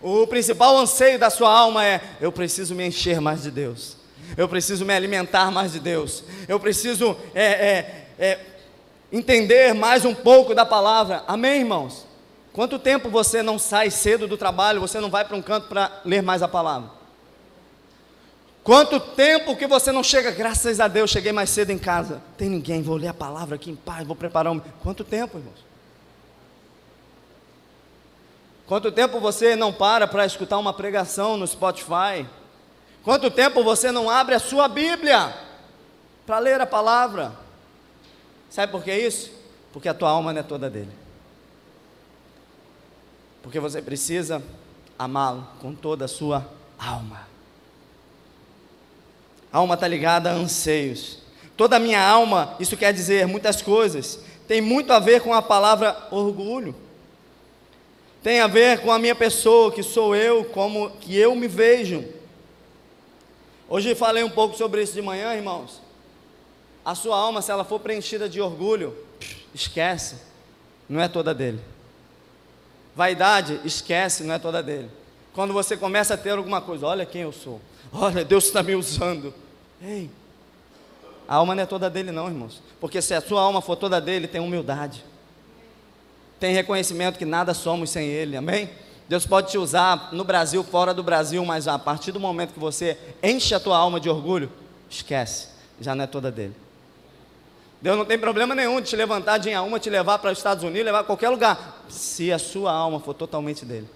O 0.00 0.26
principal 0.26 0.78
anseio 0.78 1.18
da 1.18 1.28
sua 1.28 1.50
alma 1.50 1.84
é: 1.84 2.00
eu 2.20 2.32
preciso 2.32 2.74
me 2.74 2.86
encher 2.86 3.20
mais 3.20 3.42
de 3.42 3.50
Deus. 3.50 3.96
Eu 4.36 4.48
preciso 4.48 4.84
me 4.84 4.94
alimentar 4.94 5.50
mais 5.50 5.72
de 5.72 5.80
Deus. 5.80 6.24
Eu 6.48 6.58
preciso 6.58 7.16
é, 7.34 7.44
é, 7.44 8.06
é, 8.18 8.38
entender 9.12 9.74
mais 9.74 10.04
um 10.06 10.14
pouco 10.14 10.54
da 10.54 10.64
palavra. 10.64 11.22
Amém, 11.28 11.60
irmãos? 11.60 12.06
Quanto 12.52 12.78
tempo 12.78 13.10
você 13.10 13.42
não 13.42 13.58
sai 13.58 13.90
cedo 13.90 14.26
do 14.26 14.36
trabalho, 14.36 14.80
você 14.80 14.98
não 14.98 15.10
vai 15.10 15.24
para 15.24 15.36
um 15.36 15.42
canto 15.42 15.68
para 15.68 16.00
ler 16.04 16.22
mais 16.22 16.42
a 16.42 16.48
palavra? 16.48 16.90
Quanto 18.64 18.98
tempo 19.00 19.56
que 19.56 19.66
você 19.66 19.90
não 19.90 20.04
chega, 20.04 20.30
graças 20.30 20.78
a 20.78 20.86
Deus, 20.86 21.10
cheguei 21.10 21.32
mais 21.32 21.50
cedo 21.50 21.70
em 21.70 21.78
casa. 21.78 22.22
Tem 22.38 22.48
ninguém, 22.48 22.80
vou 22.80 22.96
ler 22.96 23.08
a 23.08 23.14
palavra 23.14 23.56
aqui 23.56 23.70
em 23.70 23.76
paz, 23.76 24.06
vou 24.06 24.16
preparar 24.16 24.52
um. 24.52 24.60
Quanto 24.82 25.02
tempo, 25.02 25.38
irmãos? 25.38 25.72
Quanto 28.66 28.92
tempo 28.92 29.18
você 29.18 29.56
não 29.56 29.72
para 29.72 30.06
para 30.06 30.24
escutar 30.24 30.58
uma 30.58 30.72
pregação 30.72 31.36
no 31.36 31.46
Spotify? 31.46 32.24
Quanto 33.02 33.30
tempo 33.30 33.64
você 33.64 33.90
não 33.90 34.08
abre 34.08 34.34
a 34.34 34.38
sua 34.38 34.68
Bíblia 34.68 35.34
para 36.24 36.38
ler 36.38 36.60
a 36.60 36.66
palavra? 36.66 37.41
Sabe 38.52 38.70
por 38.70 38.84
que 38.84 38.94
isso? 38.94 39.32
Porque 39.72 39.88
a 39.88 39.94
tua 39.94 40.10
alma 40.10 40.30
não 40.30 40.40
é 40.40 40.42
toda 40.42 40.68
dele. 40.68 40.90
Porque 43.42 43.58
você 43.58 43.80
precisa 43.80 44.42
amá-lo 44.98 45.48
com 45.58 45.74
toda 45.74 46.04
a 46.04 46.08
sua 46.08 46.46
alma. 46.78 47.26
A 49.50 49.56
alma 49.56 49.72
está 49.72 49.88
ligada 49.88 50.30
a 50.30 50.34
anseios. 50.34 51.20
Toda 51.56 51.76
a 51.76 51.78
minha 51.78 52.06
alma, 52.06 52.54
isso 52.60 52.76
quer 52.76 52.92
dizer 52.92 53.26
muitas 53.26 53.62
coisas, 53.62 54.20
tem 54.46 54.60
muito 54.60 54.92
a 54.92 54.98
ver 54.98 55.22
com 55.22 55.32
a 55.32 55.40
palavra 55.40 56.08
orgulho. 56.10 56.74
Tem 58.22 58.40
a 58.40 58.46
ver 58.46 58.82
com 58.82 58.92
a 58.92 58.98
minha 58.98 59.14
pessoa, 59.14 59.72
que 59.72 59.82
sou 59.82 60.14
eu, 60.14 60.44
como 60.44 60.90
que 60.98 61.16
eu 61.16 61.34
me 61.34 61.48
vejo. 61.48 62.04
Hoje 63.66 63.94
falei 63.94 64.22
um 64.22 64.30
pouco 64.30 64.54
sobre 64.58 64.82
isso 64.82 64.92
de 64.92 65.00
manhã, 65.00 65.32
irmãos. 65.34 65.81
A 66.84 66.94
sua 66.94 67.16
alma, 67.16 67.40
se 67.40 67.50
ela 67.50 67.64
for 67.64 67.78
preenchida 67.78 68.28
de 68.28 68.40
orgulho, 68.40 68.96
esquece, 69.54 70.16
não 70.88 71.00
é 71.00 71.08
toda 71.08 71.34
dele. 71.34 71.60
Vaidade, 72.94 73.60
esquece, 73.64 74.24
não 74.24 74.34
é 74.34 74.38
toda 74.38 74.62
dele. 74.62 74.90
Quando 75.32 75.52
você 75.52 75.76
começa 75.76 76.14
a 76.14 76.16
ter 76.16 76.30
alguma 76.30 76.60
coisa, 76.60 76.86
olha 76.86 77.06
quem 77.06 77.22
eu 77.22 77.32
sou, 77.32 77.60
olha, 77.92 78.24
Deus 78.24 78.46
está 78.46 78.62
me 78.62 78.74
usando. 78.74 79.32
Ei, 79.80 80.10
a 81.26 81.36
alma 81.36 81.54
não 81.54 81.62
é 81.62 81.66
toda 81.66 81.88
dele, 81.88 82.10
não, 82.10 82.26
irmãos. 82.26 82.60
Porque 82.80 83.00
se 83.00 83.14
a 83.14 83.20
sua 83.20 83.40
alma 83.40 83.62
for 83.62 83.76
toda 83.76 84.00
dele, 84.00 84.26
tem 84.26 84.40
humildade, 84.40 85.04
tem 86.38 86.52
reconhecimento 86.52 87.18
que 87.18 87.24
nada 87.24 87.54
somos 87.54 87.90
sem 87.90 88.08
ele, 88.08 88.36
amém? 88.36 88.68
Deus 89.08 89.26
pode 89.26 89.50
te 89.50 89.58
usar 89.58 90.08
no 90.12 90.24
Brasil, 90.24 90.64
fora 90.64 90.92
do 90.92 91.02
Brasil, 91.02 91.44
mas 91.44 91.68
a 91.68 91.78
partir 91.78 92.12
do 92.12 92.18
momento 92.18 92.52
que 92.52 92.60
você 92.60 92.98
enche 93.22 93.54
a 93.54 93.60
tua 93.60 93.76
alma 93.76 94.00
de 94.00 94.10
orgulho, 94.10 94.50
esquece, 94.90 95.48
já 95.80 95.94
não 95.94 96.04
é 96.04 96.06
toda 96.06 96.30
dele. 96.30 96.54
Deus 97.82 97.98
não 97.98 98.04
tem 98.04 98.16
problema 98.16 98.54
nenhum 98.54 98.80
de 98.80 98.88
te 98.88 98.94
levantar 98.94 99.38
de 99.38 99.50
uma, 99.56 99.80
te 99.80 99.90
levar 99.90 100.20
para 100.20 100.30
os 100.30 100.38
Estados 100.38 100.62
Unidos, 100.62 100.84
levar 100.84 101.00
a 101.00 101.04
qualquer 101.04 101.30
lugar, 101.30 101.84
se 101.88 102.32
a 102.32 102.38
sua 102.38 102.72
alma 102.72 103.00
for 103.00 103.12
totalmente 103.12 103.64
dele. 103.64 103.90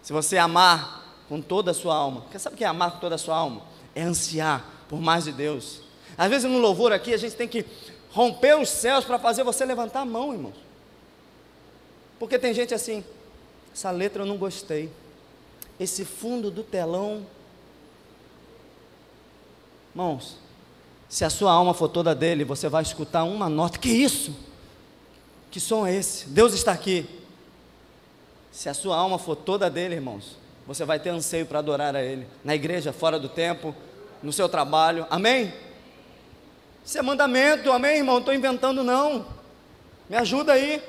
Se 0.00 0.12
você 0.12 0.38
amar 0.38 1.24
com 1.28 1.42
toda 1.42 1.72
a 1.72 1.74
sua 1.74 1.96
alma, 1.96 2.20
porque 2.20 2.38
sabe 2.38 2.54
o 2.54 2.56
que 2.56 2.62
é 2.62 2.68
amar 2.68 2.92
com 2.92 3.00
toda 3.00 3.16
a 3.16 3.18
sua 3.18 3.36
alma? 3.36 3.62
É 3.96 4.02
ansiar 4.02 4.64
por 4.88 5.00
mais 5.00 5.24
de 5.24 5.32
Deus. 5.32 5.80
Às 6.16 6.30
vezes 6.30 6.48
no 6.48 6.58
louvor 6.58 6.92
aqui 6.92 7.12
a 7.12 7.16
gente 7.16 7.34
tem 7.34 7.48
que 7.48 7.66
romper 8.12 8.56
os 8.56 8.68
céus 8.68 9.04
para 9.04 9.18
fazer 9.18 9.42
você 9.42 9.64
levantar 9.64 10.02
a 10.02 10.06
mão, 10.06 10.32
irmãos. 10.32 10.54
Porque 12.16 12.38
tem 12.38 12.54
gente 12.54 12.72
assim, 12.72 13.04
essa 13.74 13.90
letra 13.90 14.22
eu 14.22 14.26
não 14.26 14.36
gostei. 14.36 14.88
Esse 15.80 16.04
fundo 16.04 16.48
do 16.48 16.62
telão. 16.62 17.26
Irmãos, 19.90 20.36
se 21.08 21.24
a 21.24 21.30
sua 21.30 21.52
alma 21.52 21.72
for 21.72 21.88
toda 21.88 22.14
dele, 22.14 22.44
você 22.44 22.68
vai 22.68 22.82
escutar 22.82 23.24
uma 23.24 23.48
nota. 23.48 23.78
Que 23.78 23.88
isso? 23.88 24.36
Que 25.50 25.58
som 25.58 25.86
é 25.86 25.94
esse? 25.94 26.28
Deus 26.28 26.52
está 26.52 26.72
aqui. 26.72 27.06
Se 28.52 28.68
a 28.68 28.74
sua 28.74 28.96
alma 28.96 29.18
for 29.18 29.34
toda 29.34 29.70
dele, 29.70 29.94
irmãos, 29.94 30.36
você 30.66 30.84
vai 30.84 30.98
ter 30.98 31.08
anseio 31.08 31.46
para 31.46 31.60
adorar 31.60 31.96
a 31.96 32.02
Ele. 32.02 32.26
Na 32.44 32.54
igreja, 32.54 32.92
fora 32.92 33.18
do 33.18 33.28
tempo, 33.28 33.74
no 34.22 34.32
seu 34.32 34.48
trabalho. 34.48 35.06
Amém? 35.08 35.52
Isso 36.84 36.98
é 36.98 37.02
mandamento, 37.02 37.72
amém, 37.72 37.98
irmão? 37.98 38.16
Não 38.16 38.20
estou 38.20 38.34
inventando, 38.34 38.84
não. 38.84 39.24
Me 40.10 40.16
ajuda 40.16 40.52
aí. 40.52 40.82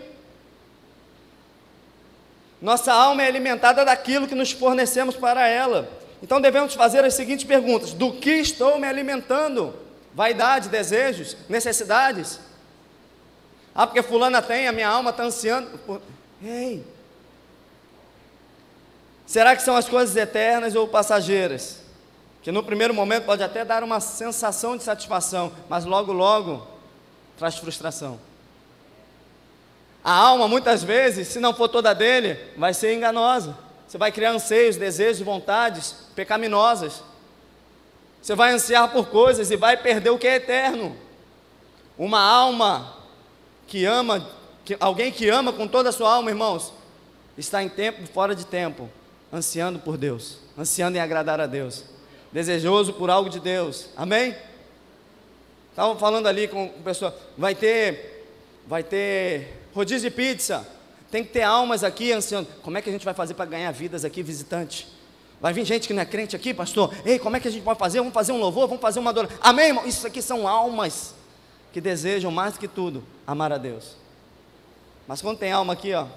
Nossa 2.62 2.92
alma 2.92 3.24
é 3.24 3.28
alimentada 3.28 3.86
daquilo 3.86 4.28
que 4.28 4.36
nos 4.36 4.52
fornecemos 4.52 5.16
para 5.16 5.48
ela. 5.48 5.90
Então 6.22 6.42
devemos 6.42 6.74
fazer 6.74 7.06
as 7.06 7.14
seguintes 7.14 7.46
perguntas: 7.46 7.94
Do 7.94 8.14
que 8.14 8.32
estou 8.32 8.78
me 8.78 8.88
alimentando? 8.88 9.74
Vaidade, 10.20 10.68
desejos, 10.68 11.38
necessidades. 11.48 12.42
Ah, 13.74 13.88
porque 13.88 14.04
fulana 14.04 14.42
tem, 14.42 14.68
a 14.68 14.72
minha 14.74 14.90
alma 14.90 15.12
está 15.12 15.24
ansiando. 15.24 15.80
Ei! 16.44 16.86
Será 19.26 19.56
que 19.56 19.64
são 19.64 19.78
as 19.78 19.88
coisas 19.88 20.14
eternas 20.18 20.76
ou 20.76 20.90
passageiras? 20.90 21.80
Que 22.42 22.52
no 22.52 22.62
primeiro 22.62 22.94
momento 22.94 23.24
pode 23.24 23.42
até 23.42 23.64
dar 23.64 23.82
uma 23.82 24.02
sensação 24.02 24.76
de 24.76 24.84
satisfação, 24.84 25.54
mas 25.70 25.86
logo, 25.86 26.12
logo 26.12 26.68
traz 27.38 27.56
frustração. 27.56 28.20
A 30.04 30.12
alma, 30.12 30.50
muitas 30.50 30.84
vezes, 30.84 31.30
se 31.30 31.40
não 31.40 31.54
for 31.54 31.70
toda 31.70 31.96
dele, 31.96 32.38
vai 32.58 32.74
ser 32.74 32.94
enganosa. 32.94 33.58
Você 33.88 33.98
vai 33.98 34.12
criar 34.12 34.32
anseios, 34.32 34.76
desejos, 34.76 35.22
vontades 35.22 35.96
pecaminosas. 36.14 37.08
Você 38.22 38.36
vai 38.36 38.52
ansiar 38.52 38.92
por 38.92 39.08
coisas 39.08 39.50
e 39.52 39.56
vai 39.56 39.78
perder 39.78 40.10
o 40.10 40.18
que 40.18 40.28
é 40.28 40.36
eterno. 40.36 40.96
Uma 41.98 42.22
alma 42.22 42.98
que 43.68 43.86
ama, 43.86 44.28
que, 44.66 44.76
alguém 44.80 45.12
que 45.12 45.30
ama 45.30 45.54
com 45.54 45.68
toda 45.68 45.90
a 45.90 45.92
sua 45.92 46.14
alma, 46.14 46.30
irmãos, 46.30 46.74
está 47.38 47.64
em 47.64 47.70
tempo, 47.70 48.06
fora 48.08 48.36
de 48.36 48.46
tempo, 48.46 48.90
ansiando 49.32 49.80
por 49.80 49.98
Deus, 49.98 50.40
ansiando 50.58 50.98
em 50.98 51.02
agradar 51.02 51.40
a 51.40 51.46
Deus, 51.46 51.86
desejoso 52.32 52.94
por 52.94 53.10
algo 53.10 53.30
de 53.30 53.40
Deus. 53.40 53.90
Amém? 53.96 54.36
Estava 55.70 55.96
falando 55.96 56.28
ali 56.28 56.48
com 56.48 56.66
o 56.66 56.84
pessoal, 56.84 57.14
vai 57.38 57.56
ter, 57.56 58.28
vai 58.68 58.84
ter 58.84 59.60
rodízio 59.74 60.10
de 60.10 60.16
pizza. 60.16 60.68
Tem 61.10 61.24
que 61.24 61.32
ter 61.32 61.42
almas 61.42 61.84
aqui 61.84 62.12
ansiando. 62.12 62.48
Como 62.62 62.78
é 62.78 62.82
que 62.82 62.90
a 62.90 62.92
gente 62.92 63.06
vai 63.06 63.14
fazer 63.14 63.34
para 63.34 63.46
ganhar 63.46 63.72
vidas 63.72 64.06
aqui, 64.06 64.22
visitante? 64.22 64.88
Vai 65.42 65.54
vir 65.54 65.66
gente 65.66 65.88
que 65.88 65.94
não 65.94 66.02
é 66.02 66.06
crente 66.06 66.36
aqui, 66.36 66.54
pastor. 66.54 66.94
Ei, 67.06 67.18
como 67.18 67.38
é 67.38 67.40
que 67.40 67.48
a 67.48 67.52
gente 67.52 67.64
pode 67.64 67.80
fazer? 67.80 68.00
Vamos 68.00 68.14
fazer 68.14 68.32
um 68.32 68.40
louvor, 68.40 68.68
vamos 68.68 68.82
fazer 68.82 69.00
uma 69.00 69.10
adoração. 69.10 69.38
Amém, 69.42 69.68
irmão? 69.68 69.88
Isso 69.88 70.06
aqui 70.06 70.22
são 70.22 70.48
almas 70.48 71.16
que 71.72 71.80
desejam 71.80 72.32
mais 72.32 72.58
que 72.58 72.68
tudo 72.68 73.04
amar 73.26 73.52
a 73.54 73.58
Deus. 73.58 73.96
Mas 75.08 75.22
quando 75.22 75.38
tem 75.38 75.52
alma 75.52 75.74
aqui, 75.74 75.94
ó. 75.94 76.08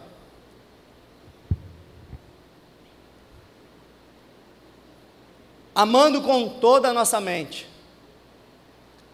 Amando 5.75 6.21
com 6.21 6.49
toda 6.49 6.91
a 6.91 6.93
nossa 6.93 7.21
mente. 7.21 7.69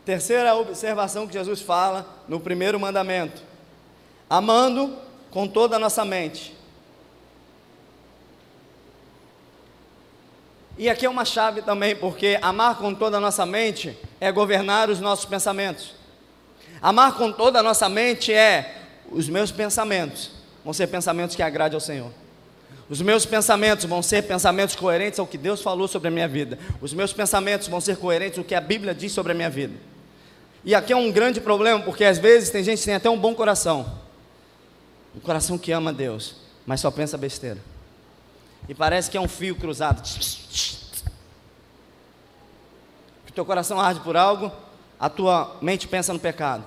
Terceira 0.04 0.56
observação 0.56 1.26
que 1.26 1.34
Jesus 1.34 1.60
fala 1.60 2.24
no 2.26 2.40
primeiro 2.40 2.80
mandamento. 2.80 3.42
Amando 4.28 4.96
com 5.30 5.46
toda 5.46 5.76
a 5.76 5.78
nossa 5.78 6.04
mente. 6.04 6.57
E 10.78 10.88
aqui 10.88 11.04
é 11.04 11.10
uma 11.10 11.24
chave 11.24 11.60
também, 11.60 11.96
porque 11.96 12.38
amar 12.40 12.78
com 12.78 12.94
toda 12.94 13.16
a 13.16 13.20
nossa 13.20 13.44
mente 13.44 13.98
é 14.20 14.30
governar 14.30 14.88
os 14.88 15.00
nossos 15.00 15.24
pensamentos. 15.24 15.92
Amar 16.80 17.14
com 17.14 17.32
toda 17.32 17.58
a 17.58 17.62
nossa 17.62 17.88
mente 17.88 18.32
é 18.32 18.76
os 19.10 19.28
meus 19.28 19.50
pensamentos 19.50 20.30
vão 20.64 20.72
ser 20.72 20.86
pensamentos 20.86 21.34
que 21.34 21.42
agradem 21.42 21.74
ao 21.74 21.80
Senhor. 21.80 22.12
Os 22.88 23.02
meus 23.02 23.26
pensamentos 23.26 23.86
vão 23.86 24.02
ser 24.02 24.22
pensamentos 24.22 24.76
coerentes 24.76 25.18
ao 25.18 25.26
que 25.26 25.36
Deus 25.36 25.60
falou 25.60 25.88
sobre 25.88 26.08
a 26.08 26.10
minha 26.10 26.28
vida. 26.28 26.58
Os 26.80 26.94
meus 26.94 27.12
pensamentos 27.12 27.66
vão 27.68 27.80
ser 27.80 27.96
coerentes 27.96 28.38
ao 28.38 28.44
que 28.44 28.54
a 28.54 28.60
Bíblia 28.60 28.94
diz 28.94 29.12
sobre 29.12 29.32
a 29.32 29.34
minha 29.34 29.50
vida. 29.50 29.74
E 30.64 30.74
aqui 30.74 30.92
é 30.92 30.96
um 30.96 31.10
grande 31.10 31.40
problema, 31.40 31.80
porque 31.80 32.04
às 32.04 32.18
vezes 32.18 32.50
tem 32.50 32.62
gente 32.62 32.78
que 32.78 32.84
tem 32.84 32.94
até 32.94 33.10
um 33.10 33.18
bom 33.18 33.34
coração. 33.34 33.98
Um 35.16 35.20
coração 35.20 35.58
que 35.58 35.72
ama 35.72 35.92
Deus, 35.92 36.36
mas 36.64 36.80
só 36.80 36.90
pensa 36.90 37.18
besteira. 37.18 37.58
E 38.66 38.74
parece 38.74 39.10
que 39.10 39.16
é 39.16 39.20
um 39.20 39.28
fio 39.28 39.54
cruzado. 39.54 40.02
Que 43.26 43.32
teu 43.32 43.44
coração 43.44 43.78
arde 43.78 44.00
por 44.00 44.16
algo, 44.16 44.50
a 44.98 45.08
tua 45.08 45.56
mente 45.60 45.86
pensa 45.86 46.12
no 46.12 46.18
pecado. 46.18 46.64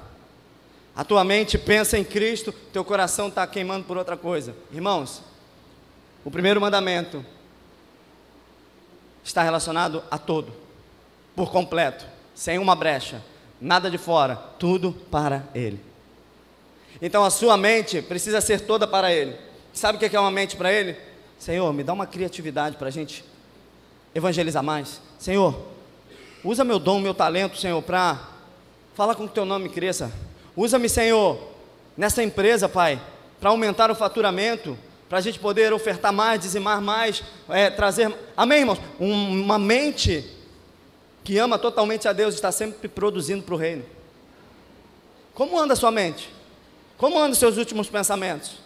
A 0.96 1.04
tua 1.04 1.24
mente 1.24 1.58
pensa 1.58 1.98
em 1.98 2.04
Cristo, 2.04 2.52
teu 2.74 2.84
coração 2.84 3.30
está 3.30 3.48
queimando 3.48 3.86
por 3.86 3.98
outra 3.98 4.18
coisa. 4.18 4.56
Irmãos, 4.72 5.22
o 6.24 6.30
primeiro 6.30 6.62
mandamento 6.62 7.26
está 9.24 9.42
relacionado 9.42 10.04
a 10.12 10.18
todo, 10.18 10.54
por 11.36 11.52
completo, 11.52 12.06
sem 12.36 12.58
uma 12.58 12.76
brecha, 12.76 13.24
nada 13.60 13.90
de 13.90 13.98
fora, 13.98 14.36
tudo 14.36 14.92
para 15.10 15.48
Ele. 15.56 15.80
Então 17.02 17.24
a 17.24 17.30
sua 17.30 17.56
mente 17.58 18.02
precisa 18.02 18.42
ser 18.42 18.62
toda 18.62 18.86
para 18.86 19.12
Ele. 19.12 19.36
Sabe 19.74 19.98
o 19.98 20.10
que 20.10 20.16
é 20.16 20.20
uma 20.20 20.32
mente 20.32 20.56
para 20.56 20.72
Ele? 20.72 20.98
Senhor, 21.42 21.74
me 21.74 21.82
dá 21.82 21.92
uma 21.92 22.06
criatividade 22.06 22.78
para 22.78 22.90
a 22.90 22.92
gente 22.92 23.26
evangelizar 24.14 24.62
mais. 24.62 25.02
Senhor, 25.18 25.60
usa 26.44 26.64
meu 26.64 26.78
dom, 26.78 27.00
meu 27.00 27.16
talento, 27.16 27.58
Senhor, 27.58 27.82
para 27.82 28.30
falar 28.94 29.16
com 29.16 29.28
que 29.28 29.34
teu 29.34 29.44
nome 29.44 29.68
cresça. 29.68 30.12
Usa-me, 30.56 30.88
Senhor, 30.88 31.42
nessa 31.98 32.22
empresa, 32.22 32.70
Pai, 32.70 33.02
para 33.40 33.50
aumentar 33.50 33.90
o 33.90 33.96
faturamento 33.96 34.78
para 35.10 35.18
a 35.18 35.22
gente 35.22 35.40
poder 35.40 35.74
ofertar 35.74 36.14
mais, 36.14 36.40
dizimar 36.40 36.80
mais, 36.80 37.24
é, 37.50 37.72
trazer. 37.72 38.16
Amém, 38.38 38.60
irmãos? 38.60 38.80
Um, 39.00 39.42
uma 39.42 39.58
mente 39.58 40.24
que 41.24 41.40
ama 41.40 41.58
totalmente 41.58 42.08
a 42.08 42.14
Deus 42.14 42.36
está 42.36 42.52
sempre 42.52 42.88
produzindo 42.88 43.42
para 43.42 43.56
o 43.56 43.58
reino. 43.58 43.84
Como 45.34 45.60
anda 45.60 45.74
a 45.74 45.76
sua 45.76 45.90
mente? 45.90 46.30
Como 47.00 47.18
andam 47.18 47.32
os 47.32 47.40
seus 47.40 47.58
últimos 47.58 47.90
pensamentos? 47.90 48.62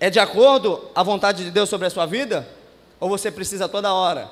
É 0.00 0.08
de 0.08 0.18
acordo 0.18 0.88
à 0.94 1.02
vontade 1.02 1.44
de 1.44 1.50
Deus 1.50 1.68
sobre 1.68 1.86
a 1.86 1.90
sua 1.90 2.06
vida? 2.06 2.48
Ou 2.98 3.06
você 3.06 3.30
precisa 3.30 3.68
toda 3.68 3.92
hora? 3.92 4.30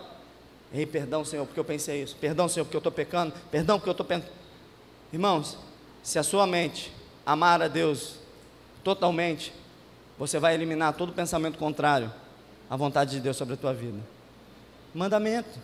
Ei, 0.72 0.86
perdão, 0.86 1.26
Senhor, 1.26 1.44
porque 1.44 1.60
eu 1.60 1.64
pensei 1.64 2.02
isso. 2.02 2.16
Perdão, 2.16 2.48
Senhor, 2.48 2.64
porque 2.64 2.76
eu 2.76 2.80
estou 2.80 2.90
pecando. 2.90 3.34
Perdão, 3.50 3.78
porque 3.78 3.90
eu 3.90 3.92
estou 3.92 4.06
pensando. 4.06 4.32
Irmãos, 5.12 5.58
se 6.02 6.18
a 6.18 6.22
sua 6.22 6.46
mente 6.46 6.90
amar 7.24 7.60
a 7.60 7.68
Deus 7.68 8.14
totalmente, 8.82 9.52
você 10.18 10.38
vai 10.38 10.54
eliminar 10.54 10.94
todo 10.94 11.12
pensamento 11.12 11.58
contrário 11.58 12.10
à 12.68 12.74
vontade 12.74 13.10
de 13.10 13.20
Deus 13.20 13.36
sobre 13.36 13.52
a 13.54 13.56
tua 13.58 13.74
vida. 13.74 13.98
Mandamento. 14.94 15.58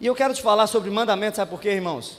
E 0.00 0.06
eu 0.06 0.14
quero 0.14 0.32
te 0.32 0.40
falar 0.40 0.66
sobre 0.66 0.90
mandamento, 0.90 1.36
sabe 1.36 1.50
por 1.50 1.60
quê, 1.60 1.70
irmãos? 1.70 2.18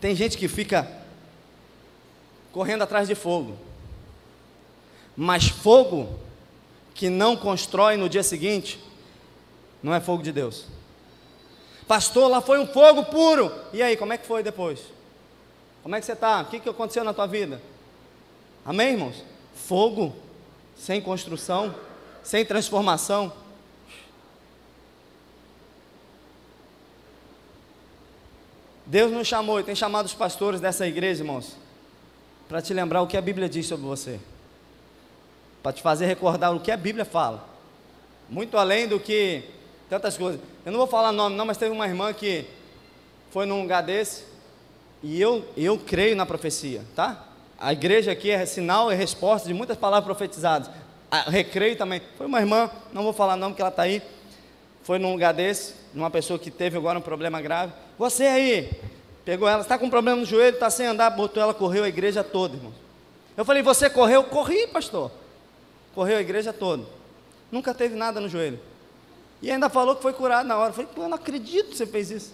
Tem 0.00 0.16
gente 0.16 0.36
que 0.36 0.48
fica 0.48 1.01
correndo 2.52 2.82
atrás 2.82 3.08
de 3.08 3.14
fogo, 3.14 3.56
mas 5.16 5.48
fogo 5.48 6.18
que 6.94 7.08
não 7.08 7.36
constrói 7.36 7.96
no 7.96 8.08
dia 8.08 8.22
seguinte, 8.22 8.78
não 9.82 9.94
é 9.94 10.00
fogo 10.00 10.22
de 10.22 10.32
Deus. 10.32 10.66
Pastor, 11.88 12.30
lá 12.30 12.40
foi 12.40 12.58
um 12.58 12.66
fogo 12.66 13.04
puro. 13.04 13.52
E 13.72 13.82
aí, 13.82 13.96
como 13.96 14.12
é 14.12 14.18
que 14.18 14.26
foi 14.26 14.42
depois? 14.42 14.80
Como 15.82 15.96
é 15.96 16.00
que 16.00 16.06
você 16.06 16.12
está? 16.12 16.40
O 16.42 16.44
que, 16.46 16.60
que 16.60 16.68
aconteceu 16.68 17.02
na 17.02 17.12
tua 17.12 17.26
vida? 17.26 17.60
Amém, 18.64 18.92
irmãos? 18.92 19.24
Fogo, 19.54 20.14
sem 20.76 21.00
construção, 21.00 21.74
sem 22.22 22.44
transformação. 22.44 23.32
Deus 28.86 29.10
nos 29.10 29.26
chamou 29.26 29.58
e 29.58 29.64
tem 29.64 29.74
chamado 29.74 30.06
os 30.06 30.14
pastores 30.14 30.60
dessa 30.60 30.86
igreja, 30.86 31.22
irmãos, 31.22 31.56
para 32.52 32.60
te 32.60 32.74
lembrar 32.74 33.00
o 33.00 33.06
que 33.06 33.16
a 33.16 33.20
Bíblia 33.22 33.48
diz 33.48 33.66
sobre 33.66 33.86
você, 33.86 34.20
para 35.62 35.72
te 35.72 35.80
fazer 35.80 36.04
recordar 36.04 36.54
o 36.54 36.60
que 36.60 36.70
a 36.70 36.76
Bíblia 36.76 37.02
fala, 37.02 37.48
muito 38.28 38.58
além 38.58 38.86
do 38.86 39.00
que 39.00 39.42
tantas 39.88 40.18
coisas. 40.18 40.38
Eu 40.62 40.70
não 40.70 40.78
vou 40.78 40.86
falar 40.86 41.12
nome, 41.12 41.34
não, 41.34 41.46
mas 41.46 41.56
teve 41.56 41.70
uma 41.70 41.86
irmã 41.86 42.12
que 42.12 42.44
foi 43.30 43.46
num 43.46 43.62
lugar 43.62 43.82
desse, 43.82 44.24
e 45.02 45.18
eu, 45.18 45.48
eu 45.56 45.78
creio 45.78 46.14
na 46.14 46.26
profecia, 46.26 46.82
tá? 46.94 47.26
A 47.58 47.72
igreja 47.72 48.12
aqui 48.12 48.30
é 48.30 48.44
sinal 48.44 48.92
e 48.92 48.94
resposta 48.94 49.48
de 49.48 49.54
muitas 49.54 49.78
palavras 49.78 50.04
profetizadas. 50.04 50.70
A 51.10 51.30
recreio 51.30 51.74
também. 51.74 52.02
Foi 52.18 52.26
uma 52.26 52.38
irmã, 52.38 52.70
não 52.92 53.02
vou 53.02 53.14
falar 53.14 53.34
não, 53.34 53.48
porque 53.48 53.62
ela 53.62 53.70
está 53.70 53.84
aí. 53.84 54.02
Foi 54.82 54.98
num 54.98 55.12
lugar 55.12 55.32
desse, 55.32 55.72
numa 55.94 56.10
pessoa 56.10 56.38
que 56.38 56.50
teve 56.50 56.76
agora 56.76 56.98
um 56.98 57.02
problema 57.02 57.40
grave. 57.40 57.72
Você 57.98 58.24
aí, 58.24 58.70
pegou 59.24 59.48
ela, 59.48 59.62
está 59.62 59.78
com 59.78 59.88
problema 59.90 60.20
no 60.20 60.26
joelho, 60.26 60.54
está 60.54 60.70
sem 60.70 60.86
andar, 60.86 61.10
botou 61.10 61.42
ela, 61.42 61.54
correu 61.54 61.84
a 61.84 61.88
igreja 61.88 62.24
toda, 62.24 62.56
irmão. 62.56 62.72
Eu 63.36 63.44
falei, 63.44 63.62
você 63.62 63.88
correu? 63.88 64.24
Corri, 64.24 64.66
pastor. 64.66 65.10
Correu 65.94 66.18
a 66.18 66.20
igreja 66.20 66.52
toda. 66.52 66.84
Nunca 67.50 67.72
teve 67.74 67.94
nada 67.94 68.20
no 68.20 68.28
joelho. 68.28 68.60
E 69.40 69.50
ainda 69.50 69.68
falou 69.68 69.96
que 69.96 70.02
foi 70.02 70.12
curado 70.12 70.46
na 70.46 70.56
hora. 70.56 70.70
Eu 70.70 70.74
falei, 70.74 70.90
eu 70.96 71.08
não 71.08 71.16
acredito 71.16 71.70
que 71.70 71.76
você 71.76 71.86
fez 71.86 72.10
isso. 72.10 72.32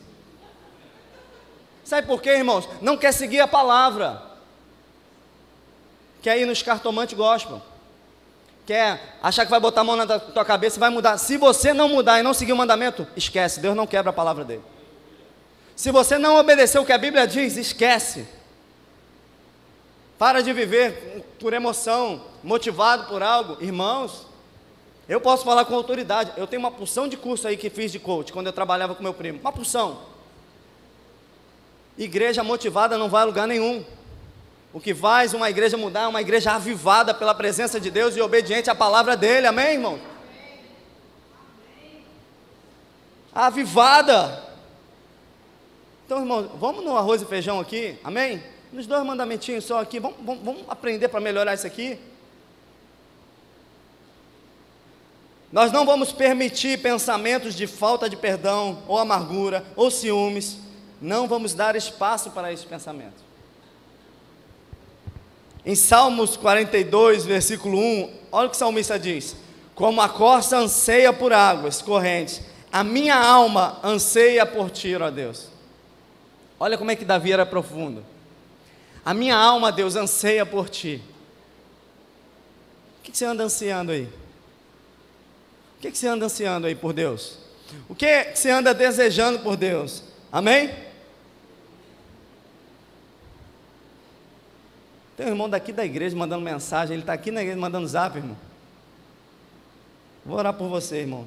Sabe 1.85 2.07
por 2.07 2.21
quê, 2.21 2.31
irmãos? 2.31 2.69
Não 2.83 2.97
quer 2.97 3.13
seguir 3.13 3.41
a 3.41 3.49
palavra. 3.49 4.23
Quer 6.21 6.39
ir 6.39 6.47
nos 6.47 6.63
cartomantes 6.63 7.17
gospel. 7.17 7.63
Quer 8.67 9.17
achar 9.23 9.47
que 9.47 9.51
vai 9.51 9.59
botar 9.59 9.81
a 9.81 9.85
mão 9.85 9.97
na 9.97 10.19
tua 10.19 10.45
cabeça 10.45 10.77
e 10.77 10.81
vai 10.81 10.91
mudar. 10.91 11.17
Se 11.17 11.39
você 11.39 11.73
não 11.73 11.89
mudar 11.89 12.21
e 12.21 12.23
não 12.23 12.35
seguir 12.35 12.53
o 12.53 12.57
mandamento, 12.57 13.07
esquece. 13.17 13.61
Deus 13.61 13.75
não 13.75 13.87
quebra 13.87 14.11
a 14.11 14.13
palavra 14.13 14.45
dele. 14.45 14.63
Se 15.79 15.93
você 15.93 16.19
não 16.19 16.35
obedecer 16.35 16.77
o 16.81 16.85
que 16.85 16.93
a 16.93 16.99
Bíblia 16.99 17.25
diz, 17.25 17.57
esquece. 17.57 18.27
Para 20.19 20.43
de 20.43 20.53
viver 20.53 21.25
por 21.39 21.53
emoção, 21.53 22.21
motivado 22.43 23.05
por 23.05 23.23
algo. 23.23 23.57
Irmãos, 23.63 24.27
eu 25.09 25.21
posso 25.21 25.45
falar 25.45 25.65
com 25.67 25.77
autoridade. 25.77 26.33
Eu 26.37 26.49
tenho 26.49 26.59
uma 26.59 26.73
porção 26.73 27.07
de 27.07 27.17
curso 27.17 27.47
aí 27.47 27.57
que 27.57 27.71
fiz 27.71 27.93
de 27.93 28.01
coach 28.01 28.33
quando 28.33 28.49
eu 28.49 28.53
trabalhava 28.53 28.93
com 28.93 29.05
meu 29.05 29.15
primo. 29.15 29.39
Uma 29.39 29.53
porção. 29.53 30.01
Igreja 31.97 32.43
motivada 32.43 32.99
não 32.99 33.09
vai 33.09 33.23
a 33.23 33.27
lugar 33.27 33.47
nenhum. 33.47 33.85
O 34.73 34.81
que 34.81 34.93
faz 34.93 35.33
uma 35.33 35.49
igreja 35.49 35.77
mudar 35.77 36.03
é 36.03 36.09
uma 36.09 36.21
igreja 36.21 36.55
avivada 36.55 37.15
pela 37.15 37.37
presença 37.37 37.79
de 37.79 37.89
Deus 37.89 38.17
e 38.17 38.21
obediente 38.21 38.69
à 38.69 38.75
palavra 38.75 39.17
dele, 39.17 39.47
amém, 39.47 39.75
irmão? 39.75 40.01
Avivada. 43.33 44.48
Então, 46.09 46.21
irmão, 46.21 46.53
vamos 46.59 46.83
no 46.83 46.97
arroz 46.97 47.21
e 47.21 47.27
feijão 47.27 47.61
aqui, 47.61 47.99
amém? 48.03 48.43
Nos 48.73 48.87
dois 48.87 49.05
mandamentinhos 49.05 49.67
só 49.67 49.79
aqui, 49.79 50.01
vamos, 50.01 50.17
vamos, 50.25 50.43
vamos 50.43 50.63
aprender 50.67 51.07
para 51.09 51.21
melhorar 51.21 51.53
isso 51.53 51.67
aqui. 51.67 51.99
Nós 55.53 55.71
não 55.71 55.85
vamos 55.85 56.11
permitir 56.11 56.81
pensamentos 56.81 57.55
de 57.55 57.67
falta 57.67 58.09
de 58.09 58.17
perdão, 58.17 58.83
ou 58.89 58.97
amargura, 58.97 59.63
ou 59.77 59.91
ciúmes, 59.91 60.57
não 60.99 61.29
vamos 61.29 61.53
dar 61.53 61.77
espaço 61.77 62.31
para 62.31 62.51
esse 62.51 62.65
pensamento. 62.65 63.23
Em 65.63 65.75
Salmos 65.75 66.39
42, 66.39 67.27
versículo 67.27 67.79
1, 67.79 68.11
olha 68.33 68.47
o 68.47 68.51
que 68.51 68.57
o 68.57 68.59
salmista 68.59 68.99
diz: 68.99 69.37
Como 69.75 70.01
a 70.01 70.09
corça 70.09 70.57
anseia 70.57 71.13
por 71.13 71.35
águas 71.35 71.83
correntes, 71.83 72.41
a 72.73 72.83
minha 72.83 73.15
alma 73.15 73.79
anseia 73.85 74.47
por 74.47 74.71
ti, 74.71 74.97
ó 74.97 75.11
Deus. 75.11 75.58
Olha 76.61 76.77
como 76.77 76.91
é 76.91 76.97
que 76.97 77.05
Davi 77.05 77.33
era 77.33 77.47
profundo. 77.47 78.05
A 79.05 79.15
minha 79.15 79.37
alma, 79.37 79.71
Deus, 79.71 79.97
anseia 79.97 80.45
por 80.45 80.69
ti. 80.69 81.03
O 82.99 83.03
que 83.03 83.17
você 83.17 83.25
anda 83.25 83.45
ansiando 83.45 83.93
aí? 83.93 84.09
O 85.77 85.81
que 85.81 85.97
você 85.97 86.09
anda 86.09 86.27
ansiando 86.27 86.67
aí 86.67 86.75
por 86.75 86.93
Deus? 86.93 87.39
O 87.89 87.95
que 87.95 88.35
você 88.35 88.51
anda 88.51 88.75
desejando 88.75 89.39
por 89.39 89.57
Deus? 89.57 90.03
Amém? 90.33 90.75
Tem 95.17 95.27
um 95.27 95.31
irmão 95.31 95.49
daqui 95.49 95.73
da 95.73 95.85
igreja 95.85 96.17
mandando 96.17 96.45
mensagem, 96.45 96.95
ele 96.95 97.03
está 97.03 97.13
aqui 97.13 97.31
na 97.31 97.41
igreja 97.41 97.59
mandando 97.59 97.87
zap, 97.89 98.17
irmão. 98.17 98.37
Vou 100.25 100.37
orar 100.37 100.53
por 100.53 100.69
você, 100.69 100.99
irmão. 100.99 101.27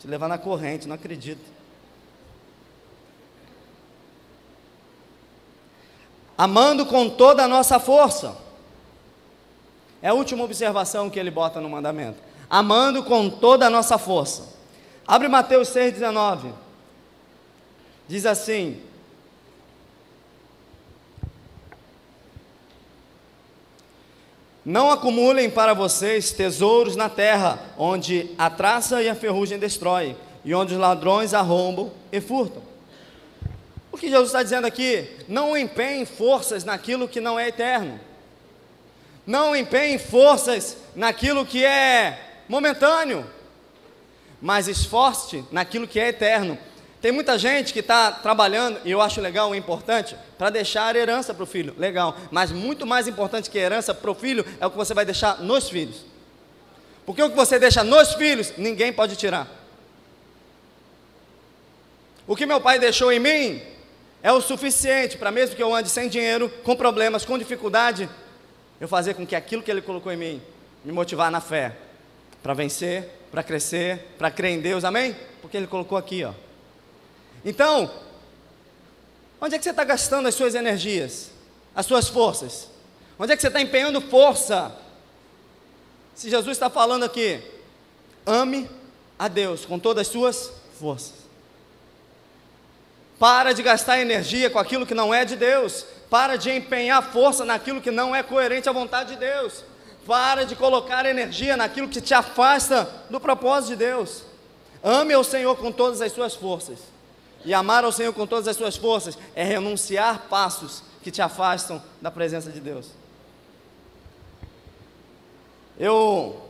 Te 0.00 0.08
levar 0.08 0.28
na 0.28 0.38
corrente, 0.38 0.88
não 0.88 0.94
acredito. 0.94 1.51
amando 6.36 6.86
com 6.86 7.08
toda 7.08 7.44
a 7.44 7.48
nossa 7.48 7.78
força. 7.78 8.36
É 10.00 10.08
a 10.08 10.14
última 10.14 10.44
observação 10.44 11.08
que 11.08 11.18
ele 11.18 11.30
bota 11.30 11.60
no 11.60 11.68
mandamento. 11.68 12.18
Amando 12.50 13.02
com 13.02 13.30
toda 13.30 13.66
a 13.66 13.70
nossa 13.70 13.96
força. 13.98 14.48
Abre 15.06 15.28
Mateus 15.28 15.68
6,19. 15.68 16.52
Diz 18.08 18.26
assim: 18.26 18.82
Não 24.64 24.90
acumulem 24.90 25.50
para 25.50 25.74
vocês 25.74 26.30
tesouros 26.30 26.94
na 26.94 27.08
terra, 27.08 27.58
onde 27.76 28.30
a 28.38 28.48
traça 28.48 29.02
e 29.02 29.08
a 29.08 29.14
ferrugem 29.14 29.58
destrói, 29.58 30.16
e 30.44 30.54
onde 30.54 30.74
os 30.74 30.80
ladrões 30.80 31.34
arrombam 31.34 31.90
e 32.12 32.20
furtam. 32.20 32.61
O 33.92 33.98
que 33.98 34.08
Jesus 34.08 34.28
está 34.28 34.42
dizendo 34.42 34.66
aqui? 34.66 35.08
Não 35.28 35.56
empenhem 35.56 36.06
forças 36.06 36.64
naquilo 36.64 37.06
que 37.06 37.20
não 37.20 37.38
é 37.38 37.48
eterno. 37.48 38.00
Não 39.26 39.54
empenhem 39.54 39.98
forças 39.98 40.78
naquilo 40.96 41.44
que 41.44 41.62
é 41.62 42.40
momentâneo. 42.48 43.24
Mas 44.40 44.66
esforce 44.66 45.44
naquilo 45.52 45.86
que 45.86 46.00
é 46.00 46.08
eterno. 46.08 46.58
Tem 47.02 47.12
muita 47.12 47.38
gente 47.38 47.72
que 47.72 47.80
está 47.80 48.10
trabalhando, 48.12 48.80
e 48.84 48.90
eu 48.90 49.00
acho 49.00 49.20
legal 49.20 49.54
e 49.54 49.58
importante, 49.58 50.16
para 50.38 50.50
deixar 50.50 50.96
herança 50.96 51.34
para 51.34 51.42
o 51.42 51.46
filho. 51.46 51.74
Legal. 51.76 52.16
Mas 52.30 52.50
muito 52.50 52.86
mais 52.86 53.06
importante 53.06 53.50
que 53.50 53.58
herança 53.58 53.92
para 53.92 54.10
o 54.10 54.14
filho 54.14 54.44
é 54.58 54.66
o 54.66 54.70
que 54.70 54.76
você 54.76 54.94
vai 54.94 55.04
deixar 55.04 55.38
nos 55.40 55.68
filhos. 55.68 56.04
Porque 57.04 57.22
o 57.22 57.28
que 57.28 57.36
você 57.36 57.58
deixa 57.58 57.84
nos 57.84 58.14
filhos, 58.14 58.54
ninguém 58.56 58.92
pode 58.92 59.16
tirar. 59.16 59.48
O 62.26 62.36
que 62.36 62.46
meu 62.46 62.60
pai 62.60 62.78
deixou 62.78 63.12
em 63.12 63.18
mim, 63.18 63.60
é 64.22 64.30
o 64.30 64.40
suficiente 64.40 65.18
para, 65.18 65.30
mesmo 65.30 65.56
que 65.56 65.62
eu 65.62 65.74
ande 65.74 65.88
sem 65.88 66.08
dinheiro, 66.08 66.48
com 66.62 66.76
problemas, 66.76 67.24
com 67.24 67.36
dificuldade, 67.36 68.08
eu 68.80 68.86
fazer 68.86 69.14
com 69.14 69.26
que 69.26 69.34
aquilo 69.34 69.62
que 69.62 69.70
Ele 69.70 69.82
colocou 69.82 70.12
em 70.12 70.16
mim 70.16 70.42
me 70.84 70.92
motivar 70.92 71.30
na 71.30 71.40
fé, 71.40 71.76
para 72.42 72.54
vencer, 72.54 73.08
para 73.30 73.42
crescer, 73.42 74.14
para 74.18 74.30
crer 74.30 74.52
em 74.52 74.60
Deus, 74.60 74.84
amém? 74.84 75.16
Porque 75.40 75.56
Ele 75.56 75.66
colocou 75.66 75.98
aqui, 75.98 76.24
ó. 76.24 76.32
Então, 77.44 77.90
onde 79.40 79.54
é 79.54 79.58
que 79.58 79.64
você 79.64 79.70
está 79.70 79.84
gastando 79.84 80.28
as 80.28 80.34
suas 80.34 80.54
energias, 80.54 81.30
as 81.74 81.86
suas 81.86 82.08
forças? 82.08 82.68
Onde 83.18 83.32
é 83.32 83.36
que 83.36 83.42
você 83.42 83.48
está 83.48 83.60
empenhando 83.60 84.00
força? 84.00 84.76
Se 86.14 86.30
Jesus 86.30 86.56
está 86.56 86.68
falando 86.70 87.04
aqui, 87.04 87.40
ame 88.26 88.68
a 89.18 89.28
Deus 89.28 89.64
com 89.64 89.78
todas 89.78 90.06
as 90.06 90.12
suas 90.12 90.52
forças. 90.78 91.21
Para 93.22 93.52
de 93.52 93.62
gastar 93.62 94.00
energia 94.00 94.50
com 94.50 94.58
aquilo 94.58 94.84
que 94.84 94.96
não 94.96 95.14
é 95.14 95.24
de 95.24 95.36
Deus. 95.36 95.86
Para 96.10 96.34
de 96.34 96.50
empenhar 96.50 97.00
força 97.12 97.44
naquilo 97.44 97.80
que 97.80 97.92
não 97.92 98.12
é 98.12 98.20
coerente 98.20 98.68
à 98.68 98.72
vontade 98.72 99.10
de 99.10 99.20
Deus. 99.20 99.64
Para 100.04 100.44
de 100.44 100.56
colocar 100.56 101.06
energia 101.06 101.56
naquilo 101.56 101.86
que 101.86 102.00
te 102.00 102.12
afasta 102.14 102.82
do 103.08 103.20
propósito 103.20 103.68
de 103.68 103.76
Deus. 103.76 104.24
Ame 104.82 105.14
ao 105.14 105.22
Senhor 105.22 105.54
com 105.54 105.70
todas 105.70 106.00
as 106.00 106.10
suas 106.10 106.34
forças. 106.34 106.80
E 107.44 107.54
amar 107.54 107.84
ao 107.84 107.92
Senhor 107.92 108.12
com 108.12 108.26
todas 108.26 108.48
as 108.48 108.56
suas 108.56 108.76
forças 108.76 109.16
é 109.36 109.44
renunciar 109.44 110.26
passos 110.28 110.82
que 111.00 111.12
te 111.12 111.22
afastam 111.22 111.80
da 112.00 112.10
presença 112.10 112.50
de 112.50 112.58
Deus. 112.58 112.88
Eu 115.78 116.42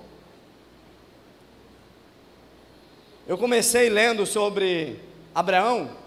eu 3.29 3.37
comecei 3.37 3.91
lendo 3.91 4.25
sobre 4.25 4.99
Abraão 5.35 6.01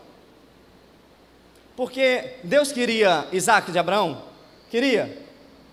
porque 1.75 2.38
Deus 2.43 2.71
queria 2.71 3.27
Isaac 3.31 3.71
de 3.71 3.79
Abraão? 3.79 4.23
Queria? 4.69 5.25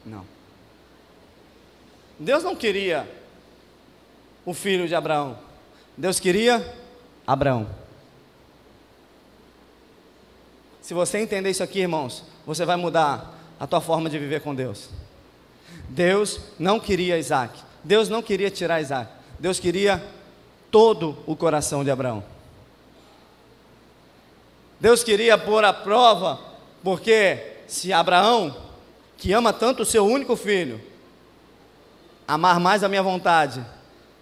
Não. 0.04 0.26
Deus 2.18 2.42
não 2.42 2.54
queria 2.54 3.08
o 4.44 4.52
filho 4.52 4.88
de 4.88 4.94
Abraão. 4.94 5.38
Deus 5.96 6.18
queria 6.18 6.74
Abraão. 7.26 7.68
Se 10.80 10.94
você 10.94 11.18
entender 11.18 11.50
isso 11.50 11.62
aqui, 11.62 11.80
irmãos, 11.80 12.24
você 12.44 12.64
vai 12.64 12.76
mudar 12.76 13.38
a 13.58 13.66
tua 13.66 13.80
forma 13.80 14.10
de 14.10 14.18
viver 14.18 14.40
com 14.40 14.54
Deus. 14.54 14.88
Deus 15.88 16.40
não 16.58 16.80
queria 16.80 17.18
Isaac. 17.18 17.60
Deus 17.84 18.08
não 18.08 18.20
queria 18.20 18.50
tirar 18.50 18.80
Isaac. 18.80 19.10
Deus 19.38 19.60
queria 19.60 20.02
todo 20.70 21.16
o 21.26 21.36
coração 21.36 21.84
de 21.84 21.90
Abraão. 21.90 22.24
Deus 24.82 25.04
queria 25.04 25.38
pôr 25.38 25.64
a 25.64 25.72
prova, 25.72 26.40
porque 26.82 27.38
se 27.68 27.92
Abraão, 27.92 28.56
que 29.16 29.32
ama 29.32 29.52
tanto 29.52 29.84
o 29.84 29.86
seu 29.86 30.04
único 30.04 30.34
filho, 30.34 30.80
amar 32.26 32.58
mais 32.58 32.82
a 32.82 32.88
minha 32.88 33.00
vontade 33.00 33.64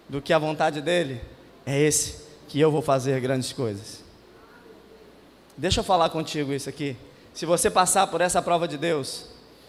do 0.07 0.21
que 0.21 0.31
a 0.31 0.37
vontade 0.37 0.79
dele, 0.79 1.19
é 1.65 1.81
esse 1.81 2.27
que 2.47 2.59
eu 2.59 2.69
vou 2.69 2.83
fazer 2.83 3.19
grandes 3.19 3.51
coisas. 3.51 4.03
Deixa 5.57 5.79
eu 5.79 5.83
falar 5.83 6.09
contigo 6.09 6.53
isso 6.53 6.69
aqui. 6.69 6.95
Se 7.33 7.43
você 7.43 7.67
passar 7.67 8.05
por 8.05 8.21
essa 8.21 8.39
prova 8.39 8.67
de 8.67 8.77
Deus, 8.77 9.25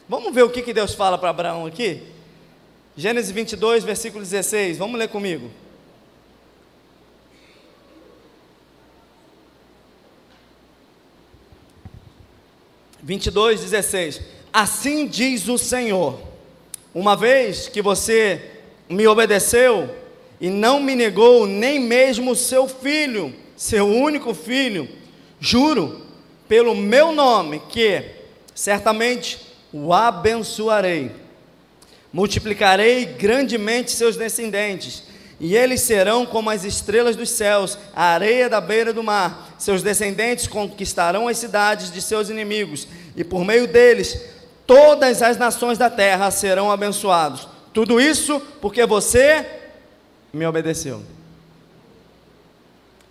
vamos 0.06 0.34
ver 0.34 0.42
o 0.42 0.50
que, 0.50 0.60
que 0.60 0.74
Deus 0.74 0.92
fala 0.92 1.16
para 1.16 1.30
Abraão 1.30 1.64
aqui? 1.64 2.02
Gênesis 2.94 3.30
22, 3.30 3.82
versículo 3.82 4.22
16, 4.22 4.76
vamos 4.76 4.98
ler 4.98 5.08
comigo. 5.08 5.50
22, 13.02 13.60
16. 13.60 14.20
Assim 14.52 15.06
diz 15.06 15.48
o 15.48 15.58
Senhor: 15.58 16.20
uma 16.94 17.16
vez 17.16 17.68
que 17.68 17.82
você 17.82 18.40
me 18.88 19.06
obedeceu 19.06 19.90
e 20.40 20.50
não 20.50 20.80
me 20.80 20.94
negou 20.94 21.46
nem 21.46 21.80
mesmo 21.80 22.36
seu 22.36 22.68
filho, 22.68 23.34
seu 23.56 23.86
único 23.86 24.34
filho, 24.34 24.88
juro 25.40 26.02
pelo 26.48 26.74
meu 26.74 27.12
nome 27.12 27.60
que 27.70 28.04
certamente 28.54 29.38
o 29.72 29.92
abençoarei, 29.92 31.10
multiplicarei 32.12 33.06
grandemente 33.06 33.90
seus 33.90 34.16
descendentes 34.16 35.04
e 35.42 35.56
eles 35.56 35.80
serão 35.80 36.24
como 36.24 36.50
as 36.50 36.62
estrelas 36.62 37.16
dos 37.16 37.28
céus, 37.28 37.76
a 37.96 38.04
areia 38.04 38.48
da 38.48 38.60
beira 38.60 38.92
do 38.92 39.02
mar. 39.02 39.48
Seus 39.58 39.82
descendentes 39.82 40.46
conquistarão 40.46 41.26
as 41.26 41.36
cidades 41.36 41.90
de 41.90 42.00
seus 42.00 42.30
inimigos, 42.30 42.86
e 43.16 43.24
por 43.24 43.44
meio 43.44 43.66
deles 43.66 44.24
todas 44.64 45.20
as 45.20 45.36
nações 45.36 45.76
da 45.76 45.90
terra 45.90 46.30
serão 46.30 46.70
abençoados. 46.70 47.48
Tudo 47.74 48.00
isso 48.00 48.38
porque 48.60 48.86
você 48.86 49.44
me 50.32 50.46
obedeceu. 50.46 51.02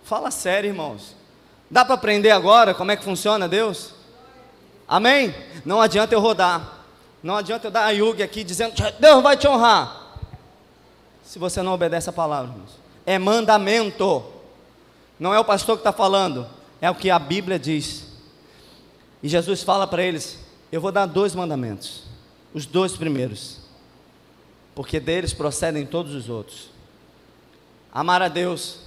Fala 0.02 0.30
sério, 0.30 0.68
irmãos. 0.68 1.14
Dá 1.70 1.84
para 1.84 1.96
aprender 1.96 2.30
agora 2.30 2.72
como 2.72 2.90
é 2.90 2.96
que 2.96 3.04
funciona 3.04 3.46
Deus? 3.46 3.94
Amém? 4.88 5.34
Não 5.66 5.82
adianta 5.82 6.14
eu 6.14 6.20
rodar. 6.20 6.78
Não 7.22 7.36
adianta 7.36 7.66
eu 7.66 7.70
dar 7.70 7.84
a 7.84 7.90
Yugi 7.90 8.22
aqui 8.22 8.42
dizendo, 8.42 8.72
Deus 8.98 9.22
vai 9.22 9.36
te 9.36 9.46
honrar 9.46 10.01
se 11.32 11.38
você 11.38 11.62
não 11.62 11.72
obedece 11.72 12.10
a 12.10 12.12
palavra. 12.12 12.52
É 13.06 13.18
mandamento. 13.18 14.22
Não 15.18 15.32
é 15.32 15.40
o 15.40 15.44
pastor 15.46 15.78
que 15.78 15.80
está 15.80 15.90
falando, 15.90 16.46
é 16.78 16.90
o 16.90 16.94
que 16.94 17.08
a 17.08 17.18
Bíblia 17.18 17.58
diz. 17.58 18.04
E 19.22 19.28
Jesus 19.30 19.62
fala 19.62 19.86
para 19.86 20.02
eles: 20.02 20.38
Eu 20.70 20.78
vou 20.78 20.92
dar 20.92 21.06
dois 21.06 21.34
mandamentos, 21.34 22.02
os 22.52 22.66
dois 22.66 22.98
primeiros, 22.98 23.60
porque 24.74 25.00
deles 25.00 25.32
procedem 25.32 25.86
todos 25.86 26.14
os 26.14 26.28
outros. 26.28 26.68
Amar 27.90 28.20
a 28.20 28.28
Deus 28.28 28.80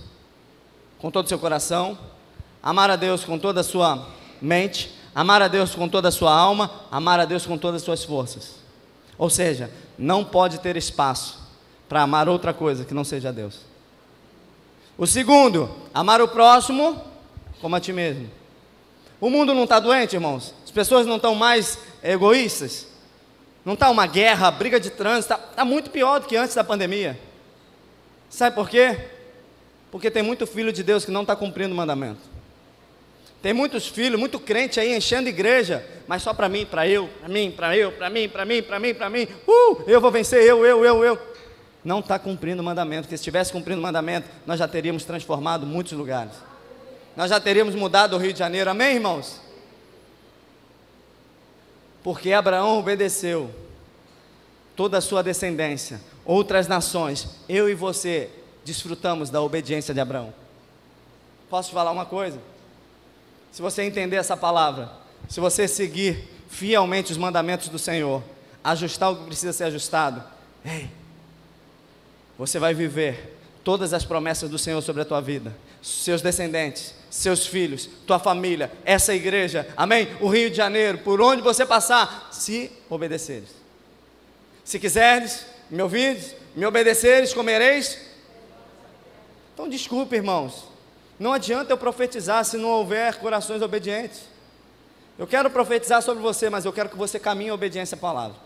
com 0.99 1.09
todo 1.09 1.25
o 1.25 1.29
seu 1.29 1.39
coração, 1.39 1.97
amar 2.61 2.91
a 2.91 2.95
Deus 2.95 3.25
com 3.25 3.39
toda 3.39 3.61
a 3.61 3.63
sua 3.63 4.07
mente, 4.39 4.93
amar 5.15 5.41
a 5.41 5.47
Deus 5.47 5.73
com 5.73 5.89
toda 5.89 6.09
a 6.09 6.11
sua 6.11 6.31
alma, 6.31 6.69
amar 6.91 7.19
a 7.19 7.25
Deus 7.25 7.43
com 7.43 7.57
todas 7.57 7.81
as 7.81 7.85
suas 7.85 8.03
forças. 8.03 8.57
Ou 9.17 9.31
seja, 9.31 9.71
não 9.97 10.23
pode 10.23 10.59
ter 10.59 10.77
espaço 10.77 11.44
para 11.87 12.01
amar 12.01 12.27
outra 12.27 12.53
coisa 12.53 12.85
que 12.85 12.93
não 12.93 13.03
seja 13.03 13.31
Deus. 13.31 13.61
O 14.97 15.05
segundo, 15.05 15.69
amar 15.93 16.21
o 16.21 16.27
próximo 16.27 17.01
como 17.61 17.75
a 17.75 17.79
ti 17.79 17.91
mesmo. 17.91 18.29
O 19.19 19.29
mundo 19.29 19.53
não 19.53 19.63
está 19.63 19.79
doente, 19.79 20.13
irmãos? 20.15 20.53
As 20.63 20.71
pessoas 20.71 21.05
não 21.05 21.15
estão 21.17 21.35
mais 21.35 21.79
egoístas? 22.03 22.87
Não 23.63 23.73
está 23.73 23.89
uma 23.89 24.05
guerra, 24.05 24.51
briga 24.51 24.79
de 24.79 24.89
trânsito, 24.89 25.33
está 25.33 25.37
tá 25.37 25.65
muito 25.65 25.89
pior 25.89 26.19
do 26.19 26.27
que 26.27 26.35
antes 26.35 26.55
da 26.55 26.63
pandemia. 26.63 27.19
Sabe 28.29 28.55
por 28.55 28.69
quê? 28.69 28.97
Porque 29.91 30.11
tem 30.11 30.21
muito 30.21 30.45
filho 30.45 30.71
de 30.71 30.83
Deus 30.83 31.05
que 31.05 31.11
não 31.11 31.21
está 31.21 31.35
cumprindo 31.35 31.73
o 31.73 31.77
mandamento. 31.77 32.21
Tem 33.41 33.53
muitos 33.53 33.87
filhos, 33.87 34.19
muito 34.19 34.39
crente 34.39 34.79
aí 34.79 34.95
enchendo 34.95 35.29
igreja, 35.29 35.85
mas 36.07 36.21
só 36.21 36.33
para 36.33 36.49
mim, 36.49 36.65
para 36.65 36.87
eu, 36.87 37.07
para 37.19 37.29
mim, 37.29 37.51
para 37.51 37.77
eu, 37.77 37.91
para 37.91 38.09
mim, 38.09 38.27
para 38.27 38.45
mim, 38.45 38.61
para 38.61 38.79
mim, 38.79 38.93
para 38.93 39.09
mim. 39.09 39.27
Uh, 39.47 39.83
eu 39.87 40.01
vou 40.01 40.11
vencer, 40.11 40.43
eu, 40.43 40.65
eu, 40.65 40.83
eu, 40.83 41.03
eu 41.03 41.34
não 41.85 41.99
está 41.99 42.19
cumprindo 42.19 42.61
o 42.61 42.65
mandamento, 42.65 43.03
porque 43.03 43.15
se 43.15 43.21
estivesse 43.21 43.51
cumprindo 43.51 43.79
o 43.79 43.83
mandamento, 43.83 44.27
nós 44.45 44.59
já 44.59 44.67
teríamos 44.67 45.05
transformado 45.05 45.65
muitos 45.65 45.93
lugares. 45.93 46.33
Nós 47.15 47.29
já 47.29 47.39
teríamos 47.39 47.75
mudado 47.75 48.15
o 48.15 48.19
Rio 48.19 48.33
de 48.33 48.39
Janeiro, 48.39 48.69
amém, 48.69 48.95
irmãos? 48.95 49.39
Porque 52.03 52.33
Abraão 52.33 52.79
obedeceu 52.79 53.53
toda 54.75 54.97
a 54.97 55.01
sua 55.01 55.23
descendência, 55.23 56.01
outras 56.25 56.67
nações, 56.67 57.29
eu 57.47 57.69
e 57.69 57.75
você 57.75 58.29
desfrutamos 58.65 59.29
da 59.29 59.41
obediência 59.41 59.93
de 59.93 59.99
Abraão. 60.01 60.33
Posso 61.49 61.69
te 61.69 61.73
falar 61.73 61.91
uma 61.91 62.05
coisa? 62.05 62.39
Se 63.51 63.61
você 63.61 63.83
entender 63.83 64.17
essa 64.17 64.35
palavra, 64.35 64.91
se 65.29 65.39
você 65.39 65.67
seguir 65.67 66.27
fielmente 66.49 67.11
os 67.11 67.17
mandamentos 67.17 67.69
do 67.69 67.79
Senhor, 67.79 68.21
ajustar 68.63 69.11
o 69.11 69.15
que 69.17 69.25
precisa 69.25 69.53
ser 69.53 69.65
ajustado, 69.65 70.21
Ei, 70.65 70.89
você 72.37 72.59
vai 72.59 72.73
viver 72.73 73.37
todas 73.63 73.93
as 73.93 74.05
promessas 74.05 74.49
do 74.49 74.57
Senhor 74.57 74.81
sobre 74.81 75.01
a 75.01 75.05
tua 75.05 75.19
vida, 75.19 75.55
seus 75.81 76.21
descendentes, 76.21 76.93
seus 77.09 77.47
filhos, 77.47 77.89
tua 78.05 78.19
família, 78.19 78.71
essa 78.83 79.13
igreja, 79.13 79.67
amém? 79.75 80.07
O 80.21 80.27
Rio 80.27 80.49
de 80.49 80.57
Janeiro, 80.57 80.99
por 80.99 81.19
onde 81.19 81.41
você 81.41 81.65
passar, 81.65 82.29
se 82.31 82.71
obedeceres. 82.89 83.49
Se 84.63 84.79
quiseres, 84.79 85.45
me 85.69 85.81
ouvides, 85.81 86.35
me 86.55 86.65
obedeceres, 86.65 87.33
comereis. 87.33 87.99
Então, 89.53 89.67
desculpe, 89.67 90.15
irmãos, 90.15 90.67
não 91.19 91.33
adianta 91.33 91.71
eu 91.73 91.77
profetizar 91.77 92.43
se 92.45 92.57
não 92.57 92.69
houver 92.69 93.15
corações 93.15 93.61
obedientes. 93.61 94.21
Eu 95.17 95.25
quero 95.25 95.49
profetizar 95.49 96.01
sobre 96.01 96.21
você, 96.21 96.49
mas 96.49 96.65
eu 96.65 96.73
quero 96.73 96.89
que 96.89 96.97
você 96.97 97.17
caminhe 97.17 97.49
em 97.49 97.53
obediência 97.53 97.95
à 97.95 97.99
palavra. 97.99 98.37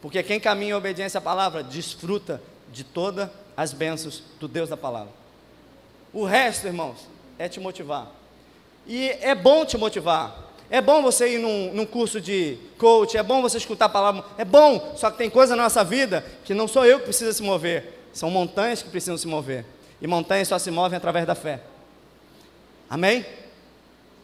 Porque 0.00 0.22
quem 0.22 0.38
caminha 0.38 0.72
em 0.72 0.74
obediência 0.74 1.18
à 1.18 1.20
palavra 1.20 1.62
desfruta 1.62 2.42
de 2.72 2.82
todas 2.82 3.28
as 3.56 3.72
bênçãos 3.72 4.22
do 4.40 4.48
Deus 4.48 4.68
da 4.68 4.76
palavra. 4.76 5.12
O 6.12 6.24
resto, 6.24 6.66
irmãos, 6.66 7.06
é 7.38 7.48
te 7.48 7.60
motivar. 7.60 8.10
E 8.86 9.10
é 9.20 9.34
bom 9.34 9.64
te 9.64 9.78
motivar. 9.78 10.50
É 10.70 10.80
bom 10.80 11.02
você 11.02 11.34
ir 11.34 11.38
num, 11.38 11.72
num, 11.74 11.84
curso 11.84 12.18
de 12.18 12.56
coach, 12.78 13.16
é 13.16 13.22
bom 13.22 13.42
você 13.42 13.58
escutar 13.58 13.84
a 13.84 13.88
palavra, 13.90 14.24
é 14.38 14.44
bom, 14.44 14.94
só 14.96 15.10
que 15.10 15.18
tem 15.18 15.28
coisa 15.28 15.54
na 15.54 15.64
nossa 15.64 15.84
vida 15.84 16.24
que 16.46 16.54
não 16.54 16.66
sou 16.66 16.86
eu 16.86 16.98
que 16.98 17.04
precisa 17.04 17.30
se 17.30 17.42
mover, 17.42 18.00
são 18.10 18.30
montanhas 18.30 18.82
que 18.82 18.88
precisam 18.88 19.18
se 19.18 19.28
mover. 19.28 19.66
E 20.00 20.06
montanhas 20.06 20.48
só 20.48 20.58
se 20.58 20.70
movem 20.70 20.96
através 20.96 21.26
da 21.26 21.34
fé. 21.34 21.60
Amém? 22.88 23.24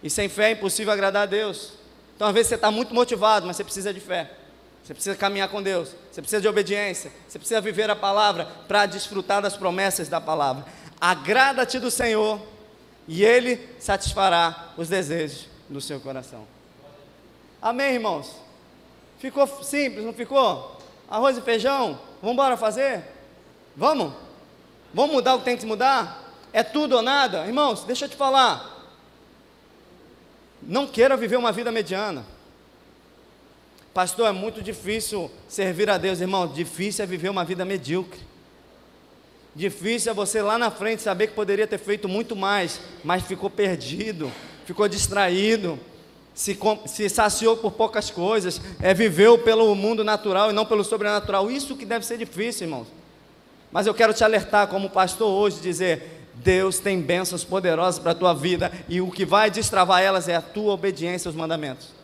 E 0.02 0.08
sem 0.08 0.28
fé 0.28 0.48
é 0.48 0.52
impossível 0.52 0.92
agradar 0.92 1.24
a 1.24 1.26
Deus. 1.26 1.74
Então, 2.16 2.26
às 2.26 2.34
vezes, 2.34 2.48
você 2.48 2.54
está 2.56 2.70
muito 2.70 2.94
motivado, 2.94 3.46
mas 3.46 3.56
você 3.56 3.62
precisa 3.62 3.94
de 3.94 4.00
fé. 4.00 4.30
Você 4.88 4.94
precisa 4.94 5.16
caminhar 5.16 5.50
com 5.50 5.62
Deus. 5.62 5.94
Você 6.10 6.22
precisa 6.22 6.40
de 6.40 6.48
obediência. 6.48 7.12
Você 7.28 7.38
precisa 7.38 7.60
viver 7.60 7.90
a 7.90 7.94
palavra 7.94 8.46
para 8.66 8.86
desfrutar 8.86 9.42
das 9.42 9.54
promessas 9.54 10.08
da 10.08 10.18
palavra. 10.18 10.64
Agrada-te 10.98 11.78
do 11.78 11.90
Senhor 11.90 12.40
e 13.06 13.22
Ele 13.22 13.60
satisfará 13.78 14.72
os 14.78 14.88
desejos 14.88 15.46
do 15.68 15.78
seu 15.78 16.00
coração. 16.00 16.46
Amém, 17.60 17.96
irmãos? 17.96 18.34
Ficou 19.18 19.46
simples, 19.62 20.06
não 20.06 20.14
ficou? 20.14 20.80
Arroz 21.06 21.36
e 21.36 21.42
feijão? 21.42 22.00
Vamos 22.22 22.32
embora 22.32 22.56
fazer? 22.56 23.04
Vamos? 23.76 24.14
Vamos 24.94 25.16
mudar 25.16 25.34
o 25.34 25.40
que 25.40 25.44
tem 25.44 25.56
que 25.58 25.66
mudar? 25.66 26.32
É 26.50 26.62
tudo 26.62 26.96
ou 26.96 27.02
nada? 27.02 27.44
Irmãos, 27.44 27.84
deixa 27.84 28.06
eu 28.06 28.08
te 28.08 28.16
falar. 28.16 28.88
Não 30.62 30.86
queira 30.86 31.14
viver 31.14 31.36
uma 31.36 31.52
vida 31.52 31.70
mediana. 31.70 32.37
Pastor, 33.92 34.28
é 34.28 34.32
muito 34.32 34.62
difícil 34.62 35.30
servir 35.48 35.90
a 35.90 35.98
Deus, 35.98 36.20
irmão. 36.20 36.46
Difícil 36.46 37.02
é 37.02 37.06
viver 37.06 37.28
uma 37.28 37.44
vida 37.44 37.64
medíocre. 37.64 38.20
Difícil 39.54 40.12
é 40.12 40.14
você 40.14 40.40
lá 40.40 40.56
na 40.56 40.70
frente 40.70 41.02
saber 41.02 41.28
que 41.28 41.34
poderia 41.34 41.66
ter 41.66 41.78
feito 41.78 42.08
muito 42.08 42.36
mais, 42.36 42.80
mas 43.02 43.24
ficou 43.24 43.50
perdido, 43.50 44.30
ficou 44.64 44.86
distraído, 44.86 45.78
se, 46.32 46.56
se 46.86 47.08
saciou 47.08 47.56
por 47.56 47.72
poucas 47.72 48.10
coisas, 48.10 48.60
é, 48.80 48.94
viveu 48.94 49.38
pelo 49.38 49.74
mundo 49.74 50.04
natural 50.04 50.50
e 50.50 50.52
não 50.52 50.64
pelo 50.64 50.84
sobrenatural. 50.84 51.50
Isso 51.50 51.76
que 51.76 51.84
deve 51.84 52.06
ser 52.06 52.18
difícil, 52.18 52.68
irmãos. 52.68 52.86
Mas 53.72 53.88
eu 53.88 53.94
quero 53.94 54.14
te 54.14 54.22
alertar, 54.22 54.68
como 54.68 54.88
pastor 54.88 55.28
hoje, 55.28 55.60
dizer: 55.60 56.28
Deus 56.34 56.78
tem 56.78 57.00
bênçãos 57.00 57.42
poderosas 57.42 57.98
para 57.98 58.12
a 58.12 58.14
tua 58.14 58.32
vida 58.32 58.70
e 58.88 59.00
o 59.00 59.10
que 59.10 59.24
vai 59.24 59.50
destravar 59.50 60.00
elas 60.00 60.28
é 60.28 60.36
a 60.36 60.42
tua 60.42 60.74
obediência 60.74 61.28
aos 61.28 61.34
mandamentos. 61.36 61.97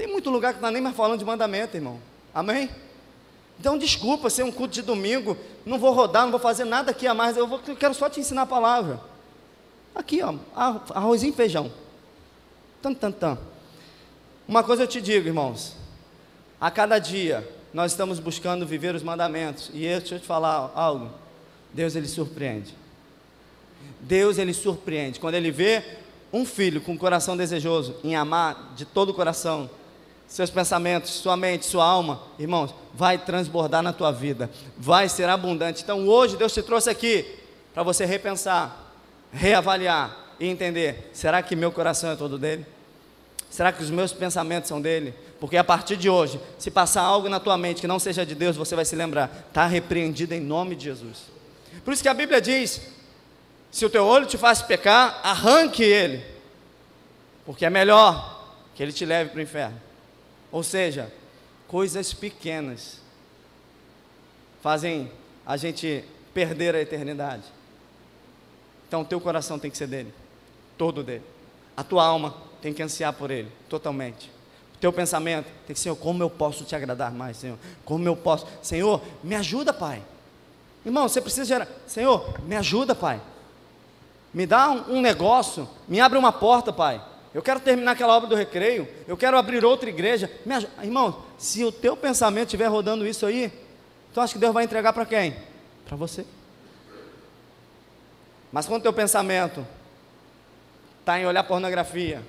Tem 0.00 0.06
muito 0.06 0.30
lugar 0.30 0.54
que 0.54 0.62
não 0.62 0.68
está 0.68 0.72
nem 0.72 0.80
mais 0.80 0.96
falando 0.96 1.18
de 1.18 1.26
mandamento, 1.26 1.76
irmão. 1.76 2.00
Amém? 2.32 2.70
Então, 3.58 3.76
desculpa 3.76 4.30
ser 4.30 4.42
um 4.42 4.50
culto 4.50 4.72
de 4.72 4.80
domingo, 4.80 5.36
não 5.66 5.78
vou 5.78 5.92
rodar, 5.92 6.22
não 6.22 6.30
vou 6.30 6.40
fazer 6.40 6.64
nada 6.64 6.90
aqui 6.90 7.06
a 7.06 7.12
mais, 7.12 7.36
eu, 7.36 7.46
vou, 7.46 7.60
eu 7.68 7.76
quero 7.76 7.92
só 7.92 8.08
te 8.08 8.18
ensinar 8.18 8.42
a 8.42 8.46
palavra. 8.46 8.98
Aqui, 9.94 10.22
ó, 10.22 10.36
arrozinho 10.94 11.34
e 11.34 11.36
feijão. 11.36 11.70
Tan, 12.80 12.94
tan, 12.94 13.12
tan. 13.12 13.36
Uma 14.48 14.64
coisa 14.64 14.84
eu 14.84 14.86
te 14.86 15.02
digo, 15.02 15.28
irmãos, 15.28 15.76
a 16.58 16.70
cada 16.70 16.98
dia 16.98 17.46
nós 17.70 17.92
estamos 17.92 18.18
buscando 18.18 18.66
viver 18.66 18.94
os 18.94 19.02
mandamentos, 19.02 19.70
e 19.74 19.84
eu, 19.84 19.98
deixa 19.98 20.14
eu 20.14 20.20
te 20.20 20.26
falar 20.26 20.72
algo, 20.74 21.10
Deus 21.74 21.94
ele 21.94 22.08
surpreende. 22.08 22.74
Deus 24.00 24.38
ele 24.38 24.54
surpreende, 24.54 25.20
quando 25.20 25.34
ele 25.34 25.50
vê 25.50 25.84
um 26.32 26.46
filho 26.46 26.80
com 26.80 26.96
coração 26.96 27.36
desejoso 27.36 27.96
em 28.02 28.16
amar 28.16 28.72
de 28.74 28.86
todo 28.86 29.10
o 29.10 29.14
coração, 29.14 29.68
seus 30.30 30.48
pensamentos, 30.48 31.10
sua 31.10 31.36
mente, 31.36 31.66
sua 31.66 31.84
alma, 31.84 32.22
irmãos, 32.38 32.72
vai 32.94 33.18
transbordar 33.18 33.82
na 33.82 33.92
tua 33.92 34.12
vida, 34.12 34.48
vai 34.78 35.08
ser 35.08 35.28
abundante. 35.28 35.82
Então 35.82 36.06
hoje 36.06 36.36
Deus 36.36 36.54
te 36.54 36.62
trouxe 36.62 36.88
aqui 36.88 37.26
para 37.74 37.82
você 37.82 38.04
repensar, 38.04 38.94
reavaliar 39.32 40.16
e 40.38 40.46
entender: 40.46 41.10
será 41.12 41.42
que 41.42 41.56
meu 41.56 41.72
coração 41.72 42.12
é 42.12 42.16
todo 42.16 42.38
dele? 42.38 42.64
Será 43.50 43.72
que 43.72 43.82
os 43.82 43.90
meus 43.90 44.12
pensamentos 44.12 44.68
são 44.68 44.80
dele? 44.80 45.12
Porque 45.40 45.56
a 45.56 45.64
partir 45.64 45.96
de 45.96 46.08
hoje, 46.08 46.40
se 46.60 46.70
passar 46.70 47.02
algo 47.02 47.28
na 47.28 47.40
tua 47.40 47.58
mente 47.58 47.80
que 47.80 47.88
não 47.88 47.98
seja 47.98 48.24
de 48.24 48.36
Deus, 48.36 48.56
você 48.56 48.76
vai 48.76 48.84
se 48.84 48.94
lembrar, 48.94 49.46
está 49.48 49.66
repreendido 49.66 50.32
em 50.32 50.40
nome 50.40 50.76
de 50.76 50.84
Jesus. 50.84 51.24
Por 51.84 51.92
isso 51.92 52.04
que 52.04 52.08
a 52.08 52.14
Bíblia 52.14 52.40
diz: 52.40 52.80
se 53.68 53.84
o 53.84 53.90
teu 53.90 54.06
olho 54.06 54.26
te 54.26 54.38
faz 54.38 54.62
pecar, 54.62 55.18
arranque 55.24 55.82
ele, 55.82 56.24
porque 57.44 57.66
é 57.66 57.70
melhor 57.70 58.54
que 58.76 58.82
ele 58.84 58.92
te 58.92 59.04
leve 59.04 59.30
para 59.30 59.40
o 59.40 59.42
inferno. 59.42 59.89
Ou 60.52 60.62
seja, 60.62 61.12
coisas 61.68 62.12
pequenas 62.12 63.00
fazem 64.60 65.10
a 65.46 65.56
gente 65.56 66.04
perder 66.34 66.74
a 66.74 66.80
eternidade. 66.80 67.44
Então, 68.86 69.04
teu 69.04 69.20
coração 69.20 69.58
tem 69.58 69.70
que 69.70 69.78
ser 69.78 69.86
dele, 69.86 70.12
todo 70.76 71.02
dele. 71.02 71.24
A 71.76 71.84
tua 71.84 72.04
alma 72.04 72.34
tem 72.60 72.74
que 72.74 72.82
ansiar 72.82 73.12
por 73.12 73.30
ele, 73.30 73.50
totalmente. 73.68 74.28
O 74.74 74.78
teu 74.80 74.92
pensamento 74.92 75.46
tem 75.66 75.74
que 75.74 75.80
ser, 75.80 75.94
como 75.94 76.22
eu 76.22 76.30
posso 76.30 76.64
te 76.64 76.74
agradar 76.74 77.12
mais, 77.12 77.36
Senhor? 77.36 77.58
Como 77.84 78.06
eu 78.06 78.16
posso? 78.16 78.46
Senhor, 78.62 79.00
me 79.22 79.34
ajuda, 79.34 79.72
Pai. 79.72 80.02
Irmão, 80.84 81.08
você 81.08 81.20
precisa 81.20 81.44
gerar, 81.44 81.68
Senhor, 81.86 82.40
me 82.40 82.56
ajuda, 82.56 82.94
Pai. 82.94 83.20
Me 84.32 84.46
dá 84.46 84.70
um, 84.70 84.96
um 84.96 85.00
negócio, 85.00 85.68
me 85.86 86.00
abre 86.00 86.18
uma 86.18 86.32
porta, 86.32 86.72
Pai. 86.72 87.00
Eu 87.32 87.42
quero 87.42 87.60
terminar 87.60 87.92
aquela 87.92 88.16
obra 88.16 88.28
do 88.28 88.34
recreio. 88.34 88.88
Eu 89.06 89.16
quero 89.16 89.38
abrir 89.38 89.64
outra 89.64 89.88
igreja. 89.88 90.30
Me 90.44 90.54
Irmão, 90.82 91.24
se 91.38 91.64
o 91.64 91.70
teu 91.70 91.96
pensamento 91.96 92.48
estiver 92.48 92.66
rodando 92.66 93.06
isso 93.06 93.24
aí, 93.24 93.52
então 94.10 94.22
acho 94.22 94.34
que 94.34 94.40
Deus 94.40 94.52
vai 94.52 94.64
entregar 94.64 94.92
para 94.92 95.06
quem? 95.06 95.36
Para 95.86 95.96
você. 95.96 96.26
Mas 98.50 98.66
quando 98.66 98.80
o 98.80 98.82
teu 98.82 98.92
pensamento 98.92 99.64
está 100.98 101.20
em 101.20 101.26
olhar 101.26 101.44
pornografia, 101.44 102.20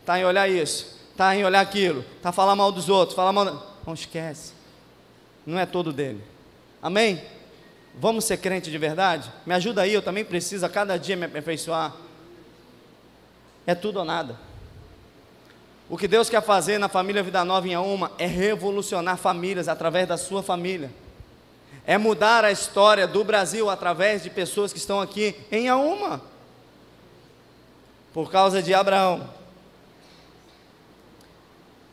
está 0.00 0.18
em 0.18 0.24
olhar 0.24 0.48
isso, 0.48 0.98
está 1.10 1.34
em 1.34 1.42
olhar 1.42 1.60
aquilo, 1.60 2.04
está 2.16 2.30
falar 2.30 2.54
mal 2.54 2.70
dos 2.70 2.90
outros, 2.90 3.16
falar 3.16 3.32
mal. 3.32 3.78
Não 3.86 3.94
esquece. 3.94 4.52
Não 5.46 5.58
é 5.58 5.64
todo 5.64 5.90
dele. 5.90 6.22
Amém? 6.82 7.22
Vamos 7.94 8.26
ser 8.26 8.36
crente 8.36 8.70
de 8.70 8.76
verdade? 8.76 9.32
Me 9.46 9.54
ajuda 9.54 9.82
aí, 9.82 9.94
eu 9.94 10.02
também 10.02 10.24
preciso 10.24 10.66
a 10.66 10.68
cada 10.68 10.98
dia 10.98 11.16
me 11.16 11.24
aperfeiçoar. 11.24 11.94
É 13.66 13.74
tudo 13.74 13.98
ou 13.98 14.04
nada. 14.04 14.49
O 15.90 15.98
que 15.98 16.06
Deus 16.06 16.30
quer 16.30 16.40
fazer 16.40 16.78
na 16.78 16.88
família 16.88 17.20
Vida 17.20 17.44
Nova 17.44 17.66
em 17.66 17.74
Auma 17.74 18.12
é 18.16 18.24
revolucionar 18.24 19.16
famílias 19.16 19.66
através 19.66 20.06
da 20.06 20.16
sua 20.16 20.40
família. 20.40 20.88
É 21.84 21.98
mudar 21.98 22.44
a 22.44 22.52
história 22.52 23.08
do 23.08 23.24
Brasil 23.24 23.68
através 23.68 24.22
de 24.22 24.30
pessoas 24.30 24.72
que 24.72 24.78
estão 24.78 25.00
aqui 25.00 25.34
em 25.50 25.68
Auma. 25.68 26.22
Por 28.14 28.30
causa 28.30 28.62
de 28.62 28.72
Abraão. 28.72 29.28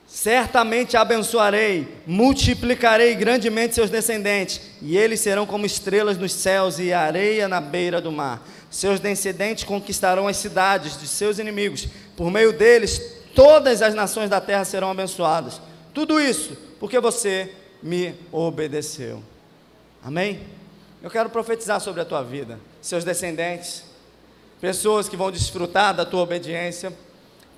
Certamente 0.07 0.95
abençoarei, 0.95 1.97
multiplicarei 2.05 3.15
grandemente 3.15 3.73
seus 3.73 3.89
descendentes, 3.89 4.61
e 4.79 4.95
eles 4.95 5.19
serão 5.21 5.45
como 5.45 5.65
estrelas 5.65 6.17
nos 6.17 6.33
céus 6.33 6.77
e 6.77 6.93
areia 6.93 7.47
na 7.47 7.59
beira 7.59 7.99
do 7.99 8.11
mar. 8.11 8.47
Seus 8.69 8.99
descendentes 8.99 9.63
conquistarão 9.63 10.27
as 10.27 10.37
cidades 10.37 10.99
de 10.99 11.07
seus 11.07 11.39
inimigos, 11.39 11.87
por 12.15 12.29
meio 12.29 12.53
deles 12.53 13.16
todas 13.37 13.83
as 13.83 13.93
nações 13.93 14.31
da 14.31 14.41
terra 14.41 14.65
serão 14.65 14.89
abençoadas. 14.89 15.61
Tudo 15.93 16.19
isso 16.19 16.57
porque 16.79 16.99
você 16.99 17.53
me 17.83 18.15
obedeceu. 18.31 19.21
Amém? 20.03 20.41
Eu 21.03 21.11
quero 21.11 21.29
profetizar 21.29 21.79
sobre 21.79 22.01
a 22.01 22.05
tua 22.05 22.23
vida, 22.23 22.59
seus 22.81 23.03
descendentes, 23.03 23.83
pessoas 24.59 25.07
que 25.07 25.15
vão 25.15 25.29
desfrutar 25.29 25.93
da 25.93 26.03
tua 26.03 26.23
obediência, 26.23 26.91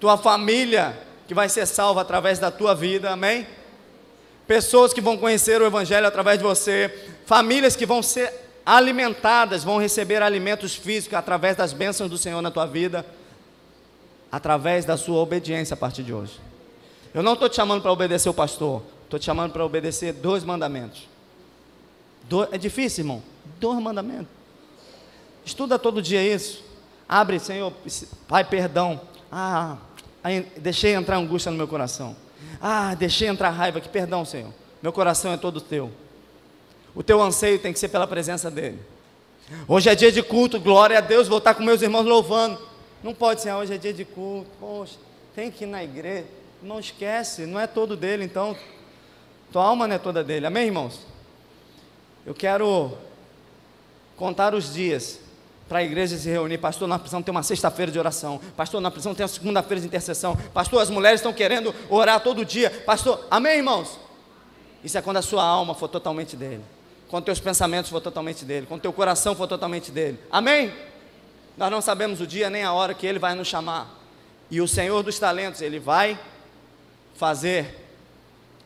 tua 0.01 0.17
família 0.17 0.99
que 1.25 1.33
vai 1.33 1.47
ser 1.47 1.65
salva 1.65 2.01
através 2.01 2.39
da 2.39 2.51
tua 2.51 2.75
vida, 2.75 3.11
amém? 3.11 3.47
Pessoas 4.45 4.91
que 4.91 4.99
vão 4.99 5.17
conhecer 5.17 5.61
o 5.61 5.65
Evangelho 5.65 6.05
através 6.05 6.37
de 6.37 6.43
você, 6.43 6.93
famílias 7.25 7.77
que 7.77 7.85
vão 7.85 8.03
ser 8.03 8.33
alimentadas, 8.65 9.63
vão 9.63 9.77
receber 9.77 10.21
alimentos 10.21 10.75
físicos 10.75 11.17
através 11.17 11.55
das 11.55 11.71
bênçãos 11.71 12.09
do 12.09 12.17
Senhor 12.17 12.41
na 12.41 12.51
tua 12.51 12.65
vida 12.65 13.05
através 14.31 14.85
da 14.85 14.97
sua 14.97 15.19
obediência 15.19 15.73
a 15.73 15.77
partir 15.77 16.03
de 16.03 16.13
hoje. 16.13 16.39
Eu 17.13 17.23
não 17.23 17.33
estou 17.33 17.49
te 17.49 17.55
chamando 17.55 17.81
para 17.81 17.91
obedecer 17.91 18.29
o 18.29 18.33
pastor, 18.33 18.83
estou 19.03 19.19
te 19.19 19.25
chamando 19.25 19.51
para 19.51 19.65
obedecer 19.65 20.13
dois 20.13 20.43
mandamentos. 20.43 21.07
Do, 22.23 22.47
é 22.53 22.57
difícil, 22.57 23.03
irmão? 23.03 23.23
Dois 23.59 23.81
mandamentos. 23.81 24.27
Estuda 25.43 25.79
todo 25.79 26.01
dia 26.01 26.23
isso. 26.23 26.63
Abre, 27.07 27.39
Senhor, 27.39 27.73
Pai, 28.27 28.43
perdão. 28.43 29.01
Ah, 29.31 29.77
deixei 30.57 30.93
entrar 30.93 31.17
angústia 31.17 31.51
no 31.51 31.57
meu 31.57 31.67
coração. 31.67 32.15
Ah, 32.61 32.93
deixei 32.93 33.27
entrar 33.27 33.49
raiva 33.49 33.79
aqui. 33.79 33.89
Perdão, 33.89 34.23
Senhor. 34.23 34.53
Meu 34.81 34.93
coração 34.93 35.31
é 35.33 35.37
todo 35.37 35.59
teu. 35.59 35.91
O 36.93 37.01
teu 37.01 37.21
anseio 37.21 37.57
tem 37.57 37.73
que 37.73 37.79
ser 37.79 37.89
pela 37.89 38.05
presença 38.05 38.51
dEle. 38.51 38.79
Hoje 39.67 39.89
é 39.89 39.95
dia 39.95 40.11
de 40.11 40.21
culto, 40.21 40.59
glória 40.59 40.97
a 40.97 41.01
Deus, 41.01 41.27
vou 41.27 41.39
estar 41.39 41.55
com 41.55 41.63
meus 41.63 41.81
irmãos 41.81 42.05
louvando. 42.05 42.59
Não 43.03 43.13
pode 43.13 43.41
ser, 43.41 43.49
ah, 43.49 43.57
hoje 43.57 43.73
é 43.73 43.77
dia 43.77 43.93
de 43.93 44.03
culto, 44.03 44.49
poxa, 44.59 44.97
tem 45.33 45.49
que 45.49 45.63
ir 45.63 45.67
na 45.67 45.83
igreja. 45.83 46.25
Não 46.61 46.79
esquece, 46.79 47.45
não 47.45 47.59
é 47.59 47.65
todo 47.65 47.95
dele, 47.95 48.23
então. 48.25 48.55
Tua 49.51 49.63
alma 49.63 49.87
não 49.87 49.95
é 49.95 49.99
toda 49.99 50.23
dele. 50.23 50.45
Amém, 50.45 50.65
irmãos? 50.65 50.99
Eu 52.25 52.35
quero 52.35 52.91
contar 54.17 54.53
os 54.53 54.73
dias 54.73 55.19
para 55.69 55.79
a 55.79 55.83
igreja 55.83 56.17
se 56.17 56.29
reunir. 56.29 56.57
Pastor, 56.57 56.87
nós 56.87 56.99
precisamos 56.99 57.23
ter 57.23 57.31
uma 57.31 57.43
sexta-feira 57.43 57.91
de 57.91 57.97
oração. 57.97 58.41
Pastor, 58.57 58.81
nós 58.81 58.91
precisamos 58.91 59.15
ter 59.15 59.23
uma 59.23 59.29
segunda-feira 59.29 59.79
de 59.79 59.87
intercessão. 59.87 60.35
Pastor, 60.53 60.81
as 60.81 60.89
mulheres 60.89 61.21
estão 61.21 61.31
querendo 61.31 61.73
orar 61.89 62.19
todo 62.19 62.43
dia. 62.43 62.69
Pastor, 62.85 63.25
amém, 63.31 63.57
irmãos? 63.57 63.97
Isso 64.83 64.97
é 64.97 65.01
quando 65.01 65.17
a 65.17 65.21
sua 65.21 65.43
alma 65.43 65.73
for 65.73 65.87
totalmente 65.87 66.35
dele. 66.35 66.63
Quando 67.07 67.25
teus 67.25 67.39
pensamentos 67.39 67.89
for 67.89 68.01
totalmente 68.01 68.43
dele. 68.43 68.65
Quando 68.67 68.81
teu 68.81 68.91
coração 68.91 69.35
for 69.35 69.47
totalmente 69.47 69.91
dele. 69.91 70.19
Amém? 70.29 70.73
Nós 71.59 71.69
não 71.69 71.81
sabemos 71.81 72.21
o 72.21 72.25
dia 72.25 72.49
nem 72.49 72.63
a 72.63 72.71
hora 72.71 72.93
que 72.93 73.05
ele 73.05 73.19
vai 73.19 73.35
nos 73.35 73.49
chamar. 73.49 73.99
E 74.49 74.61
o 74.61 74.67
Senhor 74.67 75.03
dos 75.03 75.19
talentos, 75.19 75.61
ele 75.61 75.77
vai 75.77 76.17
fazer 77.15 77.85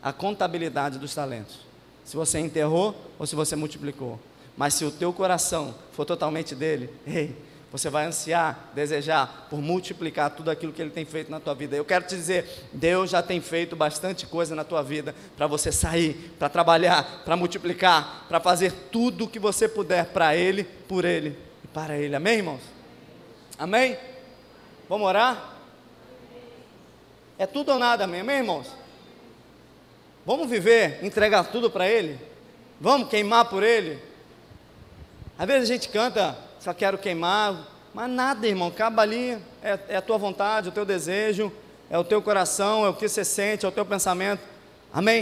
a 0.00 0.12
contabilidade 0.12 0.96
dos 0.96 1.12
talentos. 1.12 1.56
Se 2.04 2.14
você 2.14 2.38
enterrou 2.38 2.94
ou 3.18 3.26
se 3.26 3.34
você 3.34 3.56
multiplicou. 3.56 4.20
Mas 4.56 4.74
se 4.74 4.84
o 4.84 4.92
teu 4.92 5.12
coração 5.12 5.74
for 5.90 6.04
totalmente 6.04 6.54
dele, 6.54 6.88
ei, 7.04 7.36
você 7.72 7.90
vai 7.90 8.06
ansiar, 8.06 8.70
desejar 8.76 9.48
por 9.50 9.60
multiplicar 9.60 10.30
tudo 10.30 10.48
aquilo 10.48 10.72
que 10.72 10.80
ele 10.80 10.92
tem 10.92 11.04
feito 11.04 11.32
na 11.32 11.40
tua 11.40 11.52
vida. 11.52 11.74
Eu 11.74 11.84
quero 11.84 12.06
te 12.06 12.14
dizer, 12.14 12.68
Deus 12.72 13.10
já 13.10 13.20
tem 13.20 13.40
feito 13.40 13.74
bastante 13.74 14.24
coisa 14.24 14.54
na 14.54 14.62
tua 14.62 14.84
vida 14.84 15.16
para 15.36 15.48
você 15.48 15.72
sair, 15.72 16.32
para 16.38 16.48
trabalhar, 16.48 17.24
para 17.24 17.36
multiplicar, 17.36 18.26
para 18.28 18.38
fazer 18.38 18.72
tudo 18.92 19.24
o 19.24 19.28
que 19.28 19.40
você 19.40 19.66
puder 19.66 20.06
para 20.06 20.36
ele, 20.36 20.62
por 20.62 21.04
ele 21.04 21.36
e 21.64 21.66
para 21.66 21.98
ele. 21.98 22.14
Amém, 22.14 22.36
irmãos? 22.36 22.73
Amém? 23.58 23.96
Vamos 24.88 25.06
orar? 25.06 25.54
É 27.38 27.46
tudo 27.46 27.72
ou 27.72 27.78
nada, 27.78 28.04
amém, 28.04 28.20
amém 28.20 28.36
irmãos? 28.38 28.68
Vamos 30.26 30.48
viver, 30.48 31.04
entregar 31.04 31.44
tudo 31.44 31.70
para 31.70 31.88
ele? 31.88 32.18
Vamos 32.80 33.08
queimar 33.08 33.44
por 33.46 33.62
ele? 33.62 34.00
Às 35.38 35.46
vezes 35.46 35.70
a 35.70 35.72
gente 35.72 35.88
canta, 35.88 36.36
só 36.60 36.72
quero 36.72 36.96
queimar, 36.96 37.68
mas 37.92 38.10
nada, 38.10 38.46
irmão, 38.46 38.68
acaba 38.68 39.02
ali, 39.02 39.38
é, 39.62 39.78
é, 39.88 39.96
a 39.96 40.02
tua 40.02 40.18
vontade, 40.18 40.68
o 40.68 40.72
teu 40.72 40.84
desejo, 40.84 41.52
é 41.90 41.98
o 41.98 42.04
teu 42.04 42.22
coração, 42.22 42.84
é 42.84 42.88
o 42.88 42.94
que 42.94 43.08
você 43.08 43.24
sente, 43.24 43.64
é 43.64 43.68
o 43.68 43.72
teu 43.72 43.84
pensamento. 43.84 44.42
Amém? 44.92 45.12